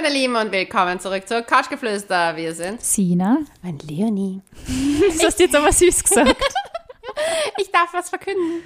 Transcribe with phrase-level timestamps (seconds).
[0.00, 2.36] meine Lieben und willkommen zurück zu Couchgeflüster.
[2.36, 3.38] Wir sind Sina.
[3.62, 4.40] mein Leonie.
[5.08, 6.36] Das hast du jetzt aber süß gesagt.
[7.56, 8.62] Ich darf was verkünden.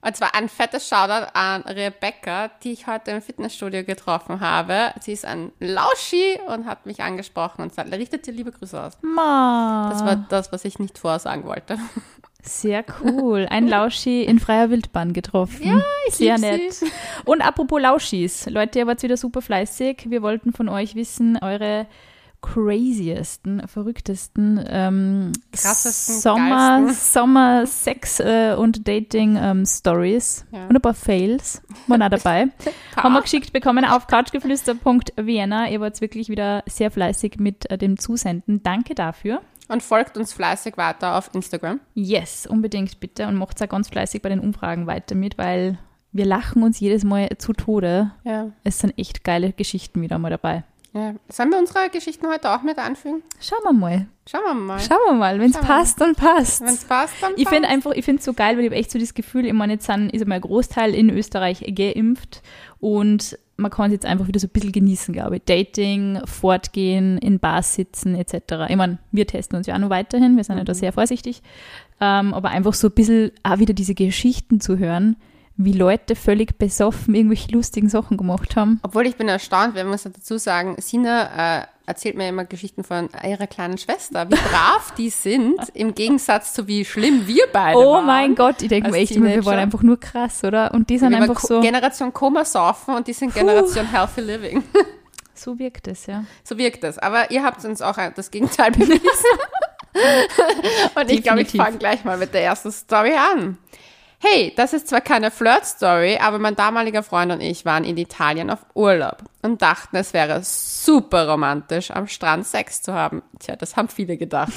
[0.00, 4.94] Und zwar ein fettes Shoutout an Rebecca, die ich heute im Fitnessstudio getroffen habe.
[5.00, 8.96] Sie ist ein Lauschi und hat mich angesprochen und sagt, richtet dir liebe Grüße aus.
[9.02, 9.90] Ma.
[9.92, 11.78] Das war das, was ich nicht vorsagen wollte.
[12.42, 13.46] Sehr cool.
[13.50, 15.66] Ein Lauschi in freier Wildbahn getroffen.
[15.66, 16.72] Ja, ich Sehr nett.
[16.72, 16.86] sie.
[17.24, 18.46] Und apropos Lauschis.
[18.48, 20.06] Leute, ihr wart wieder super fleißig.
[20.08, 21.86] Wir wollten von euch wissen, eure
[22.42, 26.94] craziesten, verrücktesten, ähm, Krassesten, Sommer, geilsten.
[27.12, 30.66] Sommer Sex äh, und Dating ähm, Stories Ja.
[30.66, 32.48] und ein paar Fails waren auch dabei.
[32.96, 35.68] Haben wir geschickt bekommen auf couchgeflüster.vienna.
[35.70, 38.62] Ihr wart wirklich wieder sehr fleißig mit äh, dem Zusenden.
[38.62, 39.42] Danke dafür.
[39.70, 41.78] Und folgt uns fleißig weiter auf Instagram.
[41.94, 45.78] Yes, unbedingt bitte und macht auch ganz fleißig bei den Umfragen weiter mit, weil
[46.10, 48.10] wir lachen uns jedes Mal zu Tode.
[48.24, 48.50] Ja.
[48.64, 50.64] Es sind echt geile Geschichten wieder mal dabei.
[50.92, 51.14] Ja.
[51.28, 53.22] Sollen wir unsere Geschichten heute auch mit einfügen?
[53.40, 54.06] Schauen wir mal.
[54.28, 54.78] Schauen wir mal.
[54.80, 55.38] Schauen wir mal.
[55.38, 56.60] Wenn es passt, dann passt.
[56.60, 57.74] Wenn es passt, dann Ich finde passt.
[57.74, 59.74] einfach, ich finde es so geil, weil ich habe echt so das Gefühl, ich meine,
[59.74, 62.42] jetzt sind, ist einmal ein Großteil in Österreich geimpft
[62.78, 65.42] und man kann es jetzt einfach wieder so ein bisschen genießen, glaube ich.
[65.44, 68.66] Dating, fortgehen, in Bars sitzen etc.
[68.68, 71.42] Ich meine, wir testen uns ja auch noch weiterhin, wir sind ja da sehr vorsichtig,
[72.00, 75.16] ähm, aber einfach so ein bisschen auch wieder diese Geschichten zu hören,
[75.64, 78.80] wie Leute völlig besoffen irgendwelche lustigen Sachen gemacht haben.
[78.82, 83.10] Obwohl ich bin erstaunt, wir müssen dazu sagen, Sina äh, erzählt mir immer Geschichten von
[83.22, 87.94] ihrer kleinen Schwester, wie brav die sind, im Gegensatz zu wie schlimm wir beide Oh
[87.94, 88.06] waren.
[88.06, 90.72] mein Gott, ich denke mir echt immer, wir waren einfach nur krass, oder?
[90.72, 94.62] Und die sind Wir einfach so, Generation Koma saufen und die sind Generation Healthy Living.
[95.34, 96.24] so wirkt es, ja.
[96.42, 96.98] So wirkt das.
[96.98, 99.00] Aber ihr habt uns auch das Gegenteil bewiesen.
[100.94, 103.58] und ich glaube, ich fange gleich mal mit der ersten Story an.
[104.22, 108.50] Hey, das ist zwar keine Flirt-Story, aber mein damaliger Freund und ich waren in Italien
[108.50, 113.22] auf Urlaub und dachten, es wäre super romantisch, am Strand Sex zu haben.
[113.38, 114.52] Tja, das haben viele gedacht.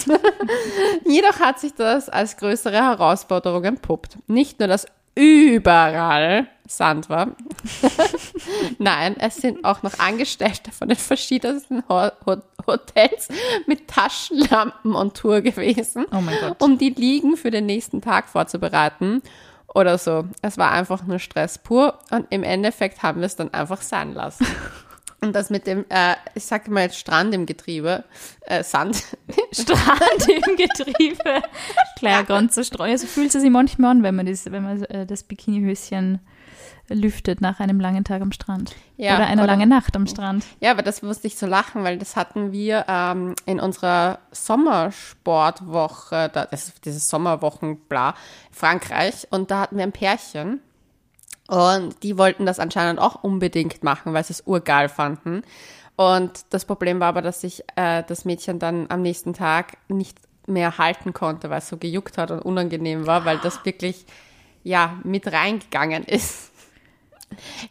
[1.06, 4.18] Jedoch hat sich das als größere Herausforderung entpuppt.
[4.28, 4.86] Nicht nur, dass
[5.16, 7.28] überall Sand war,
[8.80, 13.28] Nein, es sind auch noch Angestellte von den verschiedensten Ho Ho Hotels
[13.68, 19.22] mit Taschenlampen und Tour gewesen, Oh um die Liegen für den nächsten Tag vorzubereiten
[19.74, 20.26] oder so.
[20.42, 24.14] Es war einfach nur Stress pur und im Endeffekt haben wir es dann einfach sein
[24.14, 24.46] lassen.
[25.22, 28.04] Und das mit dem, äh, ich sage mal jetzt Strand im Getriebe,
[28.42, 29.06] äh, Sand,
[29.54, 31.42] Strand im Getriebe.
[31.98, 32.98] Klar, ganz so streuen.
[32.98, 36.20] So fühlt es sich manchmal an, wenn man das, wenn man äh, das Bikinihöschen
[36.90, 38.76] lüftet nach einem langen Tag am Strand.
[38.98, 40.46] Ja, oder einer langen Nacht am Strand.
[40.60, 46.30] Ja, aber das musste ich so lachen, weil das hatten wir ähm, in unserer Sommersportwoche,
[46.34, 48.16] da, das ist dieses Sommerwochen, bla,
[48.52, 49.28] Frankreich.
[49.30, 50.60] Und da hatten wir ein Pärchen.
[51.48, 55.44] Und die wollten das anscheinend auch unbedingt machen, weil sie es urgeil fanden.
[55.96, 60.18] Und das Problem war aber, dass sich äh, das Mädchen dann am nächsten Tag nicht
[60.48, 64.06] mehr halten konnte, weil es so gejuckt hat und unangenehm war, weil das wirklich,
[64.64, 66.53] ja, mit reingegangen ist.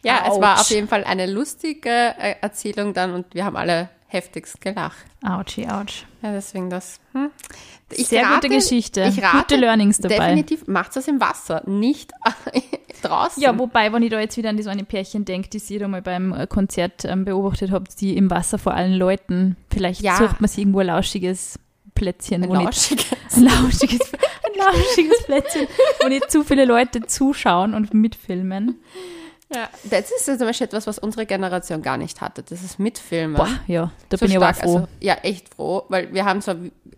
[0.03, 0.61] Ja, es war Autsch.
[0.61, 4.97] auf jeden Fall eine lustige äh, Erzählung dann und wir haben alle heftigst gelacht.
[5.25, 6.05] Ouchie, ouch.
[6.21, 6.99] Ja, deswegen das.
[7.13, 7.29] Hm.
[7.91, 9.03] Ich Sehr gute Geschichte.
[9.03, 10.17] Ich rate, Gute Learnings dabei.
[10.17, 12.11] Definitiv macht das im Wasser, nicht
[13.01, 13.41] draußen.
[13.41, 15.77] Ja, wobei, wenn ich da jetzt wieder an die so eine Pärchen denke, die sie
[15.79, 20.01] da mal beim äh, Konzert ähm, beobachtet habt, die im Wasser vor allen Leuten, vielleicht
[20.01, 20.17] Ja.
[20.17, 21.59] sucht man sich irgendwo ein lauschiges
[21.95, 23.05] Plätzchen, ein nicht lauschiges.
[23.35, 25.67] ein lauschiges, ein lauschiges Plätzchen,
[26.01, 28.79] wo nicht zu viele Leute zuschauen und mitfilmen.
[29.53, 29.69] Ja.
[29.83, 32.43] Das ist ja zum Beispiel etwas, was unsere Generation gar nicht hatte.
[32.43, 33.37] Das ist Mitfilmen.
[33.37, 34.75] Boah, ja, da So bin ich aber stark, froh.
[34.77, 36.55] Also, ja, echt froh, weil wir haben zwar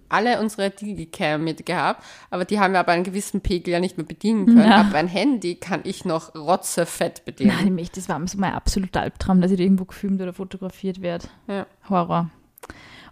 [0.07, 4.05] alle unsere Digicam mitgehabt, aber die haben wir aber einen gewissen Pegel ja nicht mehr
[4.05, 4.69] bedienen können.
[4.69, 4.81] Ja.
[4.81, 7.53] Aber ein Handy kann ich noch rotzefett bedienen.
[7.55, 11.01] Nein, nämlich, das war so mein absoluter Albtraum, dass ich da irgendwo gefilmt oder fotografiert
[11.01, 11.27] werde.
[11.47, 11.65] Ja.
[11.89, 12.29] Horror.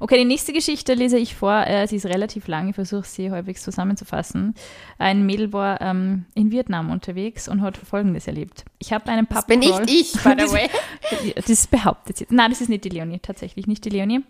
[0.04, 1.66] Okay, die nächste Geschichte lese ich vor.
[1.66, 4.54] Äh, sie ist relativ lang, ich versuche sie halbwegs zusammenzufassen.
[4.98, 8.66] Ein Mädel war ähm, in Vietnam unterwegs und hat Folgendes erlebt.
[8.80, 10.70] Ich habe einen Das Pub bin nicht ich, by the way.
[11.48, 12.28] Das behauptet sie.
[12.30, 14.26] Nein, das ist nicht die Leonie, tatsächlich nicht die Leonie.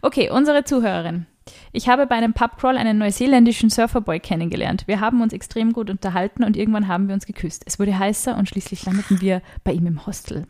[0.00, 1.26] Okay, unsere Zuhörerin.
[1.72, 4.84] Ich habe bei einem Pubcrawl einen neuseeländischen Surferboy kennengelernt.
[4.86, 7.64] Wir haben uns extrem gut unterhalten und irgendwann haben wir uns geküsst.
[7.66, 10.46] Es wurde heißer und schließlich landeten wir bei ihm im Hostel.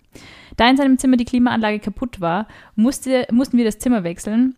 [0.59, 4.55] Da in seinem Zimmer die Klimaanlage kaputt war, musste, mussten wir das Zimmer wechseln.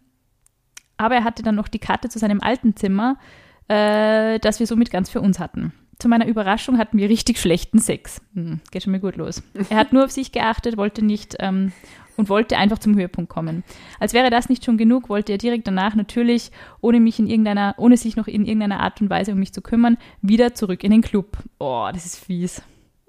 [0.99, 3.17] Aber er hatte dann noch die Karte zu seinem alten Zimmer,
[3.69, 5.73] äh, das wir somit ganz für uns hatten.
[5.99, 8.21] Zu meiner Überraschung hatten wir richtig schlechten Sex.
[8.35, 9.43] Hm, geht schon mal gut los.
[9.71, 11.73] Er hat nur auf sich geachtet, wollte nicht ähm,
[12.17, 13.65] und wollte einfach zum Höhepunkt kommen.
[13.99, 16.51] Als wäre das nicht schon genug, wollte er direkt danach natürlich,
[16.81, 19.63] ohne mich in irgendeiner, ohne sich noch in irgendeiner Art und Weise um mich zu
[19.63, 21.39] kümmern, wieder zurück in den Club.
[21.59, 22.63] Oh, das ist fies.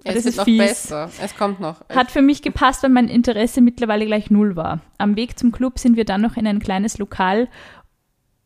[0.03, 0.59] Es das ist noch fies.
[0.59, 1.09] besser.
[1.21, 1.81] Es kommt noch.
[1.89, 4.79] Hat für mich gepasst, weil mein Interesse mittlerweile gleich null war.
[4.97, 7.49] Am Weg zum Club sind wir dann noch in ein kleines Lokal,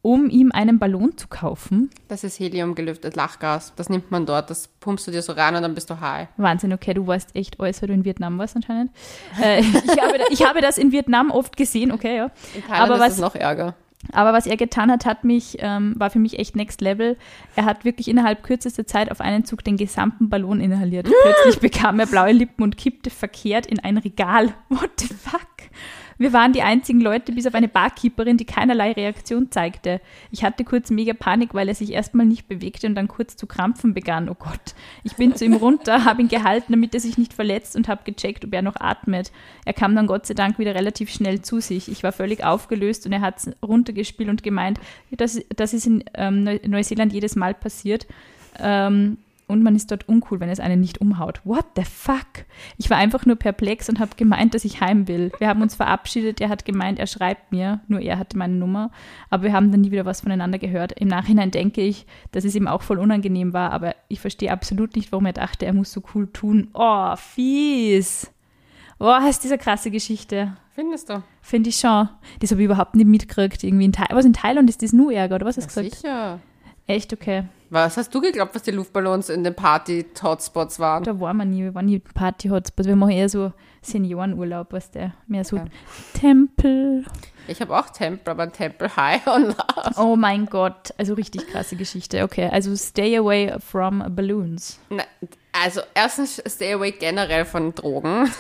[0.03, 1.89] um ihm einen Ballon zu kaufen.
[2.09, 3.73] Das ist heliumgelüftet Lachgas.
[3.77, 4.50] Das nimmt man dort.
[4.50, 6.27] Das pumpst du dir so rein und dann bist du high.
[6.38, 8.91] Wahnsinn, okay, du warst echt alles, weil du in Vietnam warst anscheinend.
[9.41, 12.31] Äh, ich, habe, ich habe das in Vietnam oft gesehen, okay, ja.
[12.53, 13.75] In Thailand Aber ist was- es noch ärger.
[14.11, 17.15] Aber was er getan hat, hat mich, ähm, war für mich echt next level.
[17.55, 21.07] Er hat wirklich innerhalb kürzester Zeit auf einen Zug den gesamten Ballon inhaliert.
[21.23, 24.53] Plötzlich bekam er blaue Lippen und kippte verkehrt in ein Regal.
[24.67, 25.47] What the fuck?
[26.18, 30.01] Wir waren die einzigen Leute, bis auf eine Barkeeperin, die keinerlei Reaktion zeigte.
[30.31, 33.48] Ich hatte kurz mega Panik, weil er sich erstmal nicht bewegte und dann kurz zu
[33.48, 34.30] krampfen begann.
[34.30, 34.75] Oh Gott.
[35.04, 38.04] Ich bin zu ihm runter, habe ihn gehalten, damit er sich nicht verletzt und habe
[38.04, 39.31] gecheckt, ob er noch atmet.
[39.65, 41.89] Er kam dann Gott sei Dank wieder relativ schnell zu sich.
[41.89, 44.80] Ich war völlig aufgelöst und er hat runtergespielt und gemeint,
[45.12, 48.07] das, das ist in ähm, Neu- Neuseeland jedes Mal passiert.
[48.60, 51.41] Ähm, und man ist dort uncool, wenn es einen nicht umhaut.
[51.43, 52.45] What the fuck?
[52.77, 55.31] Ich war einfach nur perplex und habe gemeint, dass ich heim will.
[55.39, 56.41] Wir haben uns verabschiedet.
[56.41, 57.81] Er hat gemeint, er schreibt mir.
[57.87, 58.91] Nur er hatte meine Nummer.
[59.29, 60.93] Aber wir haben dann nie wieder was voneinander gehört.
[60.93, 63.71] Im Nachhinein denke ich, dass es ihm auch voll unangenehm war.
[63.71, 66.69] Aber ich verstehe absolut nicht, warum er dachte, er muss so cool tun.
[66.73, 68.31] Oh, fies.
[68.99, 70.55] Oh, ist diese krasse Geschichte.
[70.73, 71.21] Findest du?
[71.41, 72.09] Finde ich schon.
[72.39, 73.63] Das habe ich überhaupt nicht mitgekriegt.
[73.63, 76.01] Irgendwie in, Thai was in Thailand ist das nur Ärger, oder was hast du gesagt?
[76.01, 76.39] Sicher.
[76.87, 77.43] Echt okay.
[77.73, 81.03] Was hast du geglaubt, was die Luftballons in den Party-Hotspots waren?
[81.03, 82.87] Da waren wir nie, wir waren nie Party-Hotspots.
[82.87, 85.69] Wir machen eher so Seniorenurlaub, was der mehr so Okay.
[86.13, 87.03] Tempel.
[87.47, 89.57] Ich habe auch Tempel, aber Tempel High on Love.
[89.97, 92.21] Oh mein Gott, also richtig krasse Geschichte.
[92.21, 94.77] Okay, also stay away from balloons.
[94.91, 95.03] Na,
[95.51, 98.31] Also erstens stay away generell von Drogen.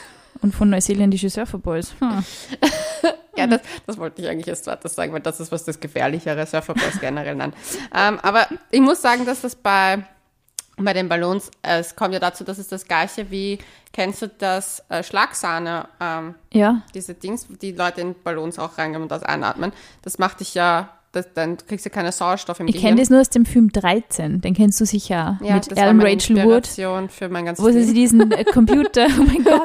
[0.43, 1.95] Und von neuseeländischen Surferboys.
[1.99, 2.23] Hm.
[3.35, 6.45] Ja, das, das wollte ich eigentlich erst zweites sagen, weil das ist was das Gefährlichere,
[6.45, 7.53] Surferboys generell nein.
[7.95, 10.03] Ähm, aber ich muss sagen, dass das bei,
[10.77, 13.59] bei den Ballons, äh, es kommt ja dazu, dass es das gleiche wie,
[13.91, 19.03] kennst du das äh, Schlagsahne, ähm, Ja, diese Dings, die Leute in Ballons auch reingeben
[19.03, 19.73] und das einatmen.
[20.03, 22.89] Das macht dich ja, das, dann kriegst du keine Sauerstoff im ich Gehirn.
[22.89, 24.41] kenne das nur aus dem Film 13.
[24.41, 25.39] Den kennst du sicher.
[25.41, 26.67] ja, mit das war Alan meine Rachel Wood.
[27.11, 27.93] Für mein ganzes Wo sie Leben.
[27.93, 29.61] diesen äh, Computer, oh mein Gott,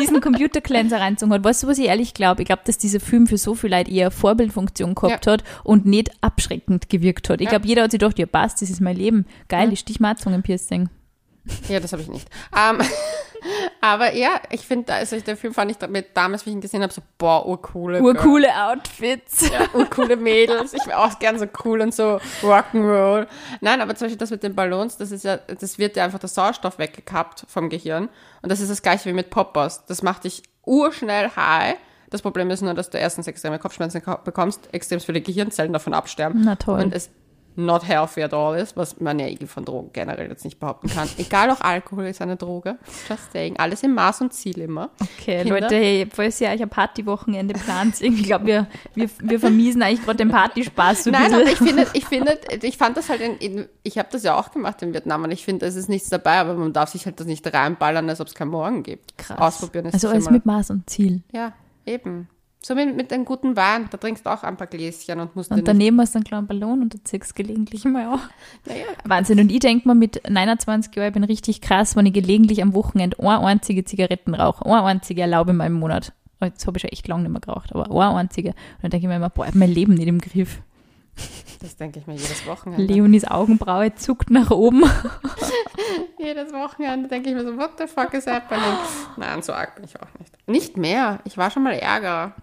[0.00, 1.42] diesen Computer-Cleanser reinzogen hat.
[1.44, 2.42] Weißt du, was ich ehrlich glaube?
[2.42, 6.10] Ich glaube, dass dieser Film für so viel Leute eher Vorbildfunktion gehabt hat und nicht
[6.20, 7.40] abschreckend gewirkt hat.
[7.40, 7.50] Ich Ja.
[7.52, 9.24] glaube, jeder hat sich gedacht, ja passt, das ist mein Leben.
[9.48, 9.72] Geil, Ja.
[9.72, 10.88] ich stich mal Zungenpiercing.
[11.68, 12.28] Ja, das habe ich nicht.
[12.56, 12.80] Ähm,
[13.80, 16.82] aber ja, ich finde, also den Film fand ich damit damals, wie ich ihn gesehen
[16.82, 18.02] habe, so, boah, urcoole.
[18.02, 19.50] Urcoole Outfits.
[19.50, 20.72] Ja, urcoole Mädels.
[20.74, 23.26] Ich wäre auch gern so cool und so Rock'n'Roll.
[23.60, 26.18] Nein, aber zum Beispiel das mit den Ballons, das ist ja, das wird ja einfach
[26.18, 28.08] der Sauerstoff weggekappt vom Gehirn.
[28.42, 29.86] Und das ist das gleiche wie mit Poppers.
[29.86, 31.76] Das macht dich urschnell high.
[32.10, 36.40] Das Problem ist nur, dass du erstens extreme Kopfschmerzen bekommst, extrem viele Gehirnzellen davon absterben.
[36.42, 36.80] Na toll.
[36.80, 37.10] Und es
[37.58, 40.88] not healthy at all ist, was man ja eh von Drogen generell jetzt nicht behaupten
[40.88, 41.08] kann.
[41.18, 42.78] Egal, auch Alkohol ist eine Droge.
[43.08, 43.58] Just saying.
[43.58, 44.90] Alles im Maß und Ziel immer.
[45.00, 45.60] Okay, Kinder?
[45.60, 50.04] Leute, hey, falls ihr euch ein Partywochenende plant, ich glaube, wir, wir, wir vermiesen eigentlich
[50.04, 51.66] gerade den Partyspaß so ein Nein, aber bisschen.
[51.66, 54.50] ich finde, ich finde, ich fand das halt in, in ich habe das ja auch
[54.50, 57.18] gemacht in Vietnam und ich finde, es ist nichts dabei, aber man darf sich halt
[57.18, 59.18] das nicht reinballern, als ob es keinen Morgen gibt.
[59.18, 59.38] Krass.
[59.38, 61.22] Ausprobieren ist Also alles mit Maß und Ziel.
[61.32, 61.52] Ja,
[61.86, 62.28] eben.
[62.60, 65.50] So mit, mit einem guten Wein, da trinkst du auch ein paar Gläschen und musst
[65.50, 68.20] Und daneben hast du einen kleinen Ballon und du ziehst gelegentlich mal auch.
[68.66, 69.38] Naja, Wahnsinn.
[69.38, 72.74] Und ich denke mal, mit 29 Jahren, ich bin richtig krass, wenn ich gelegentlich am
[72.74, 74.66] Wochenende eine einzige Zigaretten rauche.
[74.66, 76.12] Eine einzige erlaube in meinem Monat.
[76.40, 78.50] Oh, Jetzt habe ich schon echt lange nicht mehr geraucht, aber eine einzige.
[78.50, 80.60] Und dann denke ich mir immer, boah, ich hab mein Leben nicht im Griff.
[81.60, 82.84] das denke ich mir jedes Wochenende.
[82.92, 84.82] Leonis Augenbraue zuckt nach oben.
[86.18, 88.62] Jedes Wochenende denke ich mir so, what the fuck is happening?
[89.16, 90.36] Nein, so arg bin ich auch nicht.
[90.48, 91.20] Nicht mehr.
[91.24, 92.34] Ich war schon mal Ärger.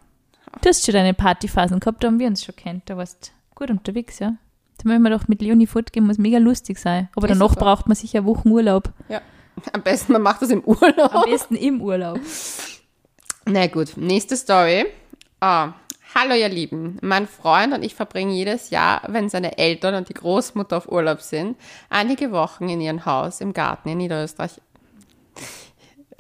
[0.62, 2.90] Du hast schon deine Partyphasen gehabt, da haben wir uns schon kennt.
[2.90, 4.36] Da warst gut unterwegs, ja.
[4.78, 7.10] Da müssen wir doch mit Leonie fortgehen, muss mega lustig sein.
[7.16, 7.66] Aber Ist danach super.
[7.66, 8.92] braucht man sicher Wochen Urlaub.
[9.10, 9.22] Ja.
[9.72, 11.16] Am besten, man macht das im Urlaub.
[11.16, 12.20] Am besten im Urlaub.
[13.46, 14.86] Na gut, nächste Story.
[15.40, 15.74] Ah,
[16.14, 20.14] hallo ihr Lieben, mein Freund und ich verbringen jedes Jahr, wenn seine Eltern und die
[20.14, 21.56] Großmutter auf Urlaub sind,
[21.90, 24.60] einige Wochen in ihrem Haus im Garten in Niederösterreich.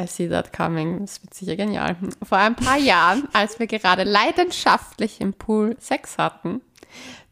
[0.01, 1.01] I see that coming.
[1.01, 1.95] Das wird sicher genial.
[2.21, 6.61] Vor ein paar Jahren, als wir gerade leidenschaftlich im Pool Sex hatten,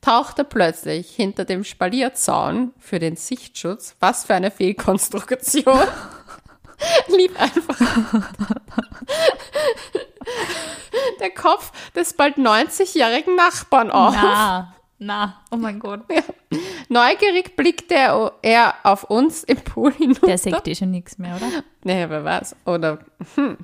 [0.02, 5.88] tauchte plötzlich hinter dem Spalierzaun für den Sichtschutz, was für eine Fehlkonstruktion,
[7.08, 7.78] lief einfach
[11.20, 14.14] der Kopf des bald 90-jährigen Nachbarn auf.
[14.16, 14.74] Na,
[15.06, 16.02] na, oh mein Gott.
[16.90, 20.28] Neugierig blickte er, auf uns im Pool hinunter.
[20.28, 21.64] Der sagt eh schon nichts mehr, oder?
[21.84, 22.56] Nee, wer weiß.
[22.66, 23.00] Oder,
[23.36, 23.58] hm.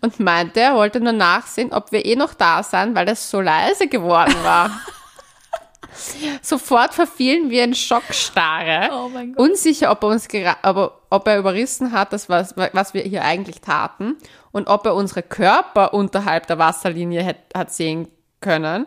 [0.00, 3.40] Und meinte, er wollte nur nachsehen, ob wir eh noch da sind, weil es so
[3.40, 4.70] leise geworden war.
[6.42, 8.90] Sofort verfielen wir in Schockstarre.
[8.92, 9.48] Oh mein Gott.
[9.48, 10.28] Unsicher, ob er uns
[10.62, 14.16] aber, ob er überrissen hat, das was, was wir hier eigentlich taten
[14.52, 18.08] und ob er unsere Körper unterhalb der Wasserlinie hat, hat sehen
[18.40, 18.86] können,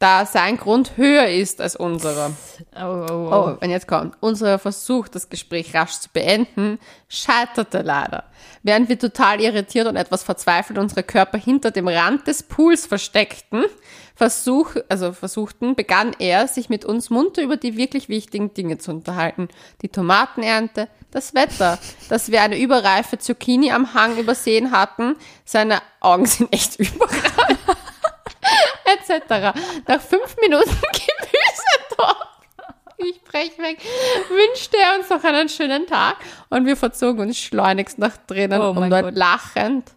[0.00, 2.32] da sein Grund höher ist als unsere.
[2.74, 3.30] Oh, oh, oh.
[3.30, 4.16] Oh, und jetzt kommt.
[4.20, 6.78] Unser Versuch, das Gespräch rasch zu beenden,
[7.08, 8.24] scheiterte leider.
[8.62, 13.64] Während wir total irritiert und etwas verzweifelt unsere Körper hinter dem Rand des Pools versteckten,
[14.14, 18.92] versuch, also versuchten, begann er, sich mit uns munter über die wirklich wichtigen Dinge zu
[18.92, 19.48] unterhalten.
[19.82, 21.78] Die Tomatenernte, das Wetter,
[22.08, 25.16] dass wir eine überreife Zucchini am Hang übersehen hatten.
[25.44, 27.58] Seine Augen sind echt überall.
[28.94, 29.56] etc.
[29.86, 32.30] Nach fünf Minuten Gemüsetalk
[33.02, 33.78] ich brech weg,
[34.28, 36.16] wünschte er uns noch einen schönen Tag
[36.50, 39.14] und wir verzogen uns schleunigst nach drinnen, Oh um dort Gott.
[39.14, 39.92] lachend,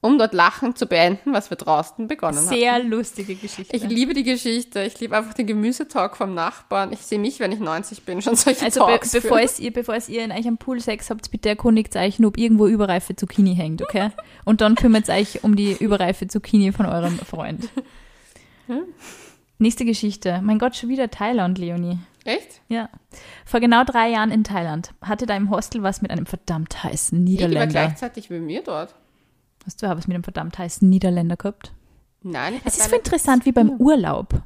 [0.00, 2.46] um dort lachend zu beenden, was wir draußen begonnen haben.
[2.48, 3.76] Sehr lustige Geschichte.
[3.76, 6.92] Ich liebe die Geschichte, ich liebe einfach den Gemüsetalk vom Nachbarn.
[6.92, 9.44] Ich sehe mich, wenn ich 90 bin, schon solche also be Talks bevor, führen.
[9.44, 12.38] es ihr, bevor es ihr in euch am Pool Sex habt, bitte erkundigt euch, ob
[12.38, 14.10] irgendwo überreife Zucchini hängt, okay?
[14.46, 17.68] Und dann kümmert euch um die überreife Zucchini von eurem Freund.
[19.58, 20.40] Nächste Geschichte.
[20.42, 21.98] Mein Gott, schon wieder Thailand, Leonie.
[22.24, 22.60] Echt?
[22.68, 22.88] Ja.
[23.44, 27.18] Vor genau drei Jahren in Thailand hatte da im Hostel was mit einem verdammt heißen
[27.26, 27.66] Ich war Niederländer.
[27.66, 28.94] gleichzeitig wie mir dort.
[29.66, 31.72] Hast du auch was mit einem verdammt heißen Niederländer gehabt?
[32.22, 34.42] Nein, ich Es ist so interessant, wie beim Urlaub.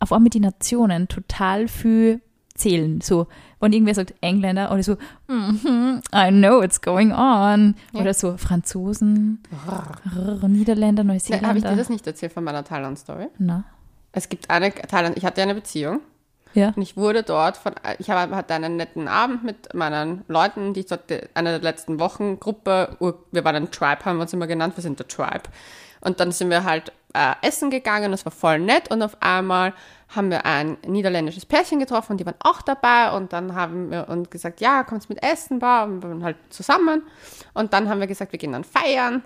[0.00, 2.20] Auf einmal die Nationen total viel
[2.54, 3.00] zählen.
[3.00, 3.26] So,
[3.60, 4.96] wenn irgendwer sagt Engländer oder so,
[5.28, 7.74] mhm, I know what's going on.
[7.92, 8.00] Ja.
[8.00, 11.76] Oder so Franzosen, Rrr, Niederländer, Habe ich dir Neuseeländer.
[11.76, 13.26] das nicht erzählt von meiner Thailand-Story?
[13.38, 13.64] Na,
[14.12, 16.00] Es gibt eine Thailand, ich hatte eine Beziehung
[16.54, 16.72] ja.
[16.76, 20.80] und ich wurde dort von, ich habe- hatte einen netten Abend mit meinen Leuten, die
[20.80, 21.02] ich dort,
[21.34, 22.96] eine der letzten Wochen, Gruppe,
[23.32, 25.42] wir waren ein Tribe, haben wir uns immer genannt, wir sind der Tribe.
[26.00, 29.72] Und dann sind wir halt äh, essen gegangen, das war voll nett und auf einmal
[30.08, 34.08] haben wir ein niederländisches Pärchen getroffen und die waren auch dabei und dann haben wir
[34.08, 37.02] uns gesagt, ja, kommt mit Essen, bah, und wir waren halt zusammen
[37.52, 39.22] und dann haben wir gesagt, wir gehen dann feiern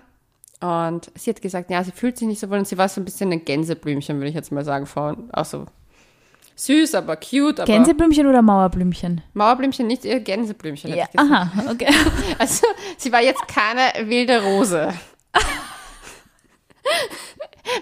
[0.61, 2.99] und sie hat gesagt, ja, sie fühlt sich nicht so wohl und sie war so
[2.99, 5.65] ein bisschen ein Gänseblümchen, würde ich jetzt mal sagen, von, auch so
[6.55, 9.21] süß, aber cute, aber Gänseblümchen oder Mauerblümchen?
[9.33, 10.93] Mauerblümchen, nicht ihr Gänseblümchen.
[10.93, 11.87] Ja, aha, okay.
[12.37, 12.67] Also,
[12.97, 14.93] sie war jetzt keine wilde Rose.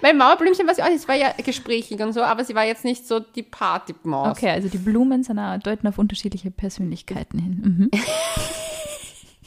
[0.01, 2.65] Weil Mauerblümchen war sie auch nicht, es war ja gesprächig und so, aber sie war
[2.65, 4.37] jetzt nicht so die Partymaus.
[4.37, 7.89] Okay, also die Blumen sind deuten auf unterschiedliche Persönlichkeiten hin.
[7.91, 7.91] Mhm.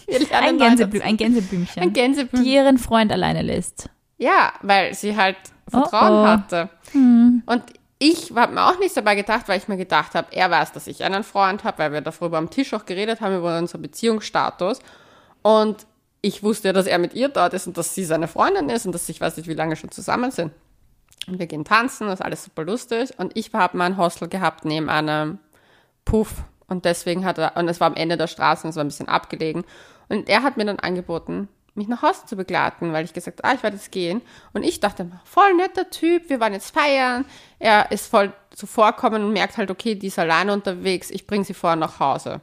[0.32, 1.08] Ein, neu Gänseblü dazu.
[1.08, 2.44] ein Gänseblümchen, Ein Gänseblümchen.
[2.44, 3.88] die ihren Freund alleine lässt.
[4.18, 5.36] Ja, weil sie halt
[5.68, 6.26] Vertrauen Oh, oh.
[6.26, 6.68] hatte.
[6.92, 7.62] Und
[8.00, 10.86] ich habe mir auch nichts dabei gedacht, weil ich mir gedacht habe, er weiß, dass
[10.86, 14.80] ich einen Freund habe, weil wir darüber am Tisch auch geredet haben, über unseren Beziehungsstatus.
[15.42, 15.86] Und
[16.22, 18.86] ich wusste ja, dass er mit ihr dort ist und dass sie seine Freundin ist
[18.86, 20.52] und dass ich weiß nicht, wie lange schon zusammen sind.
[21.26, 23.10] Und wir gehen tanzen, das ist alles super lustig.
[23.18, 25.38] Und ich habe mein Hostel gehabt neben einem
[26.04, 26.42] Puff.
[26.66, 28.88] Und deswegen hat er, und es war am Ende der Straße, und es war ein
[28.88, 29.64] bisschen abgelegen.
[30.08, 33.48] Und er hat mir dann angeboten, mich nach Hause zu begleiten, weil ich gesagt habe,
[33.48, 34.22] ah, ich werde jetzt gehen.
[34.52, 37.24] Und ich dachte, voll netter Typ, wir waren jetzt feiern.
[37.58, 41.54] Er ist voll zuvorkommen und merkt halt, okay, die ist alleine unterwegs, ich bringe sie
[41.54, 42.40] vorher nach Hause.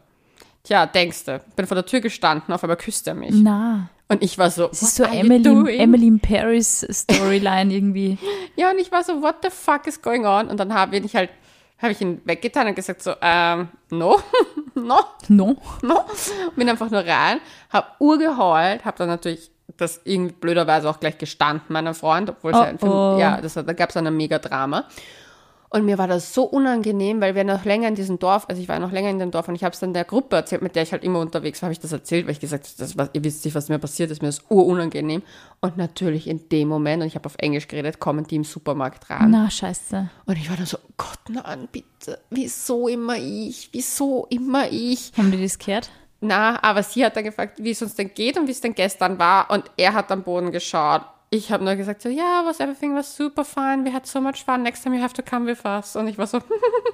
[0.67, 3.33] Tja, denkste, bin vor der Tür gestanden, auf einmal küsst er mich.
[3.33, 5.77] Na, Und ich war so, es ist so Emily?
[5.77, 8.17] Emily in Paris Storyline irgendwie.
[8.57, 10.49] Ja, und ich war so, what the fuck is going on?
[10.49, 11.29] Und dann habe ich halt,
[11.81, 14.19] habe ich ihn weggetan und gesagt so, ähm, no,
[14.75, 15.55] no, No.
[15.83, 16.01] no.
[16.57, 17.39] Bin einfach nur rein,
[17.71, 22.57] hab urgeheult, hab dann natürlich das irgendwie blöderweise auch gleich gestanden, meinem Freund, obwohl es
[22.57, 23.17] Oh, ja, ein Film, oh.
[23.19, 24.85] ja, das, da gab es ein Mega-Drama.
[25.69, 28.69] Und mir war das so unangenehm, weil wir noch länger in diesem Dorf, also ich
[28.69, 30.75] war noch länger in dem Dorf und ich habe es dann der Gruppe erzählt, mit
[30.75, 32.97] der ich halt immer unterwegs war, habe ich das erzählt, weil ich gesagt habe, das,
[32.97, 35.23] was, ihr wisst nicht, was mir passiert ist, mir ist urunangenehm.
[35.59, 39.09] Und natürlich in dem Moment, und ich habe auf Englisch geredet, kommen die im Supermarkt
[39.09, 39.29] rein.
[39.29, 40.09] Na, scheiße.
[40.25, 45.11] Und ich war dann so, Gott, nein, bitte, wieso immer ich, wieso immer ich?
[45.17, 45.89] Haben die das gehört?
[46.19, 48.73] Na, aber sie hat dann gefragt, wie es uns denn geht und wie es denn
[48.73, 49.51] gestern war.
[49.51, 51.03] Und er hat am Boden geschaut.
[51.29, 53.83] Ich habe nur gesagt, so, ja, was everything was super fine.
[53.83, 54.63] We had so much fun.
[54.63, 55.95] Next time you have to come with us.
[55.97, 56.39] Und ich war so,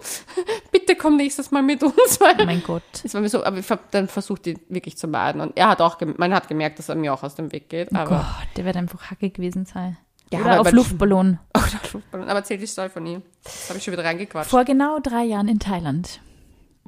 [0.72, 2.20] bitte komm nächstes Mal mit uns.
[2.20, 2.82] Weil Oh mein Gott.
[3.04, 5.40] es war mir so, aber ich habe dann versucht, ihn wirklich zu meiden.
[5.42, 7.70] Und er hat auch, gem- man hat gemerkt, dass er mir auch aus dem Weg
[7.70, 7.94] geht.
[7.96, 9.98] Aber, Gott, der wird einfach Hacke gewesen sein.
[10.32, 11.40] Ja, Oder aber- auf Luftballon.
[11.56, 12.28] oh, der Luftballon.
[12.28, 13.22] aber erzähl die Story von ihm.
[13.44, 14.50] Das habe ich schon wieder reingequatscht.
[14.50, 16.22] Vor genau drei Jahren in Thailand.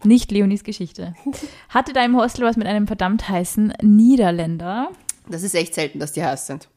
[0.04, 1.14] Nicht Leonis Geschichte.
[1.70, 4.90] Hatte da im Hostel was mit einem verdammt heißen Niederländer.
[5.28, 6.68] Das ist echt selten, dass die heiß sind.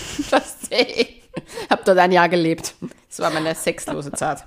[0.30, 1.22] das sehe ich.
[1.70, 2.74] Hab dort ein Jahr gelebt.
[3.08, 4.44] Das war meine sexlose Zeit.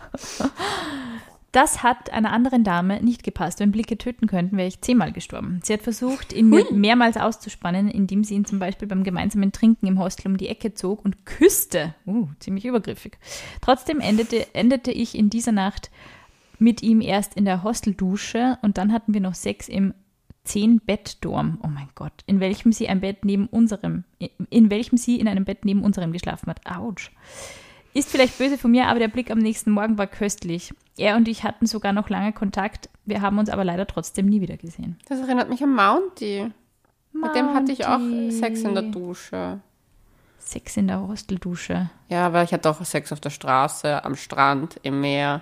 [1.51, 3.59] Das hat einer anderen Dame nicht gepasst.
[3.59, 5.59] Wenn Blicke töten könnten, wäre ich zehnmal gestorben.
[5.63, 9.87] Sie hat versucht, ihn mir mehrmals auszuspannen, indem sie ihn zum Beispiel beim gemeinsamen Trinken
[9.87, 11.93] im Hostel um die Ecke zog und küsste.
[12.05, 13.17] Uh, ziemlich übergriffig.
[13.59, 15.91] Trotzdem endete, endete ich in dieser Nacht
[16.57, 19.93] mit ihm erst in der Hosteldusche und dann hatten wir noch Sex im
[20.43, 21.59] Zehn-Bett-Dorm.
[21.63, 22.13] Oh mein Gott.
[22.25, 24.03] In welchem sie ein Bett neben unserem,
[24.49, 26.61] in welchem sie in einem Bett neben unserem geschlafen hat.
[26.65, 27.11] Autsch.
[27.93, 30.73] Ist vielleicht böse von mir, aber der Blick am nächsten Morgen war köstlich.
[30.97, 32.89] Er und ich hatten sogar noch lange Kontakt.
[33.05, 34.97] Wir haben uns aber leider trotzdem nie wieder gesehen.
[35.07, 36.51] Das erinnert mich an Mounty.
[37.11, 38.31] Mit dem hatte ich auch Mounty.
[38.31, 39.59] Sex in der Dusche.
[40.37, 41.89] Sex in der Hosteldusche.
[42.09, 45.41] Ja, aber ich hatte auch Sex auf der Straße, am Strand, im Meer,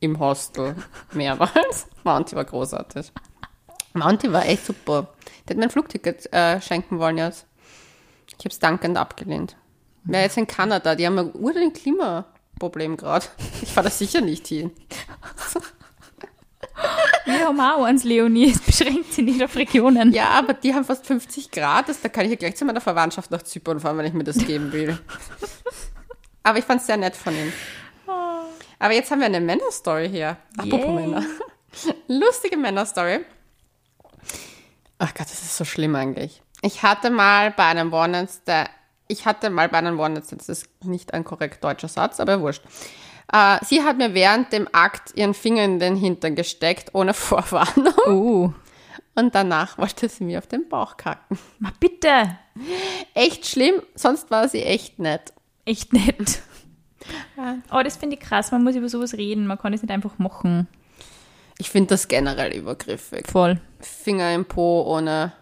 [0.00, 0.76] im Hostel,
[1.12, 1.88] mehrmals.
[2.04, 3.12] Mounty war großartig.
[3.92, 5.08] Mounty war echt super.
[5.48, 7.46] Der hat mir ein Flugticket äh, schenken wollen jetzt.
[8.28, 9.56] Ich habe es dankend abgelehnt.
[10.04, 13.26] Wäre jetzt in Kanada, die haben ein urdein Klimaproblem gerade.
[13.62, 14.70] Ich fahre da sicher nicht hin.
[17.26, 18.50] Wir haben auch eins, Leonie.
[18.50, 20.12] Es beschränkt sich nicht auf Regionen.
[20.12, 21.88] Ja, aber die haben fast 50 Grad.
[21.88, 24.24] Das, da kann ich ja gleich zu meiner Verwandtschaft nach Zypern fahren, wenn ich mir
[24.24, 24.98] das geben will.
[26.42, 27.52] aber ich fand es sehr nett von ihm.
[28.78, 30.38] Aber jetzt haben wir eine Männerstory hier.
[30.56, 30.94] Apropos Yay.
[30.94, 31.22] Männer.
[32.08, 33.20] Lustige Männerstory.
[35.00, 36.42] Ach Gott, das ist so schlimm eigentlich.
[36.60, 38.68] Ich hatte mal bei einem One-Night-Stand,
[39.08, 42.62] ich hatte mal bei einem One-Night-Stand, das ist nicht ein korrekt deutscher Satz, aber wurscht.
[43.32, 47.94] Äh, sie hat mir während dem Akt ihren Finger in den Hintern gesteckt, ohne Vorwarnung.
[48.06, 48.52] Oh.
[49.14, 51.38] Und danach wollte sie mir auf den Bauch kacken.
[51.58, 52.36] Ma bitte.
[53.14, 55.32] Echt schlimm, sonst war sie echt nett.
[55.64, 56.42] Echt nett.
[57.72, 58.52] Oh, das finde ich krass.
[58.52, 59.46] Man muss über sowas reden.
[59.46, 60.68] Man kann es nicht einfach machen.
[61.60, 63.26] Ich finde das generell übergriffig.
[63.28, 63.60] Voll.
[63.80, 65.32] Finger im Po ohne,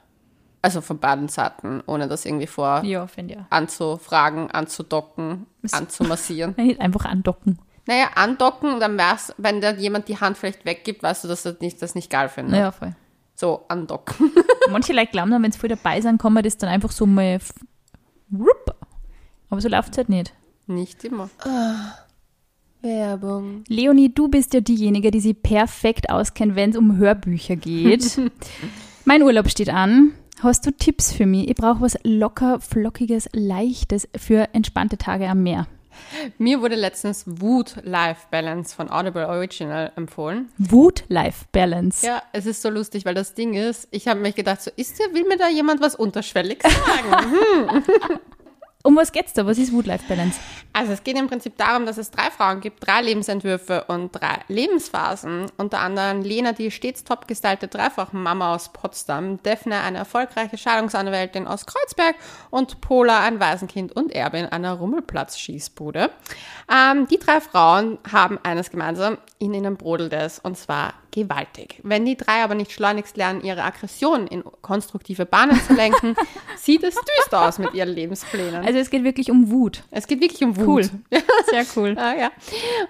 [0.63, 3.37] also von beiden Seiten, ohne das irgendwie vor Ja, ich.
[3.51, 6.55] anzufragen, anzudocken, anzumassieren.
[6.59, 6.65] Ja.
[6.65, 7.59] Nicht einfach andocken.
[7.87, 11.57] Naja, andocken, dann wär's, wenn da jemand die Hand vielleicht weggibt, weißt du, dass er
[11.61, 12.53] nicht, das nicht geil findet.
[12.53, 12.95] Naja, voll.
[13.35, 14.33] So, andocken.
[14.71, 17.07] Manche Leute glauben dann, wenn sie voll dabei sind, kann man das dann einfach so
[17.07, 17.39] mal.
[19.51, 20.35] Aber so läuft es halt nicht.
[20.67, 21.31] nicht immer.
[22.83, 23.65] Werbung.
[23.69, 28.21] Leonie, du bist ja diejenige, die sich perfekt auskennt, wenn es um Hörbücher geht.
[29.05, 30.13] mein Urlaub steht an.
[30.41, 31.49] Hast du Tipps für mich?
[31.49, 35.67] Ich brauche was locker, flockiges, leichtes für entspannte Tage am Meer.
[36.39, 40.49] Mir wurde letztens Wood Life Balance von Audible Original empfohlen.
[40.57, 42.07] Wut Life Balance.
[42.07, 44.99] Ja, es ist so lustig, weil das Ding ist, ich habe mich gedacht, so ist
[45.01, 47.85] der, will mir da jemand was unterschwellig sagen?
[48.85, 49.45] Um was geht's da?
[49.45, 50.39] Was ist Wut Life Balance?
[50.73, 54.39] Also es geht im Prinzip darum, dass es drei Frauen gibt, drei Lebensentwürfe und drei
[54.47, 55.47] Lebensphasen.
[55.57, 61.67] Unter anderem Lena, die stets top gestylte Dreifach-Mama aus Potsdam, Daphne, eine erfolgreiche Scheidungsanwältin aus
[61.67, 62.15] Kreuzberg
[62.51, 66.11] und Pola, ein Waisenkind und Erbin einer Rummelplatz-Schießbude.
[66.73, 71.81] Ähm, die drei Frauen haben eines gemeinsam, in ihnen brodelt es und zwar gewaltig.
[71.83, 76.15] Wenn die drei aber nicht schleunigst lernen, ihre Aggression in konstruktive Bahnen zu lenken,
[76.57, 78.65] sieht es düster aus mit ihren Lebensplänen.
[78.65, 79.83] Also es geht wirklich um Wut.
[79.91, 80.67] es geht wirklich um Wut.
[80.67, 80.91] Cool.
[81.51, 81.97] Sehr cool.
[81.99, 82.31] Ah, ja.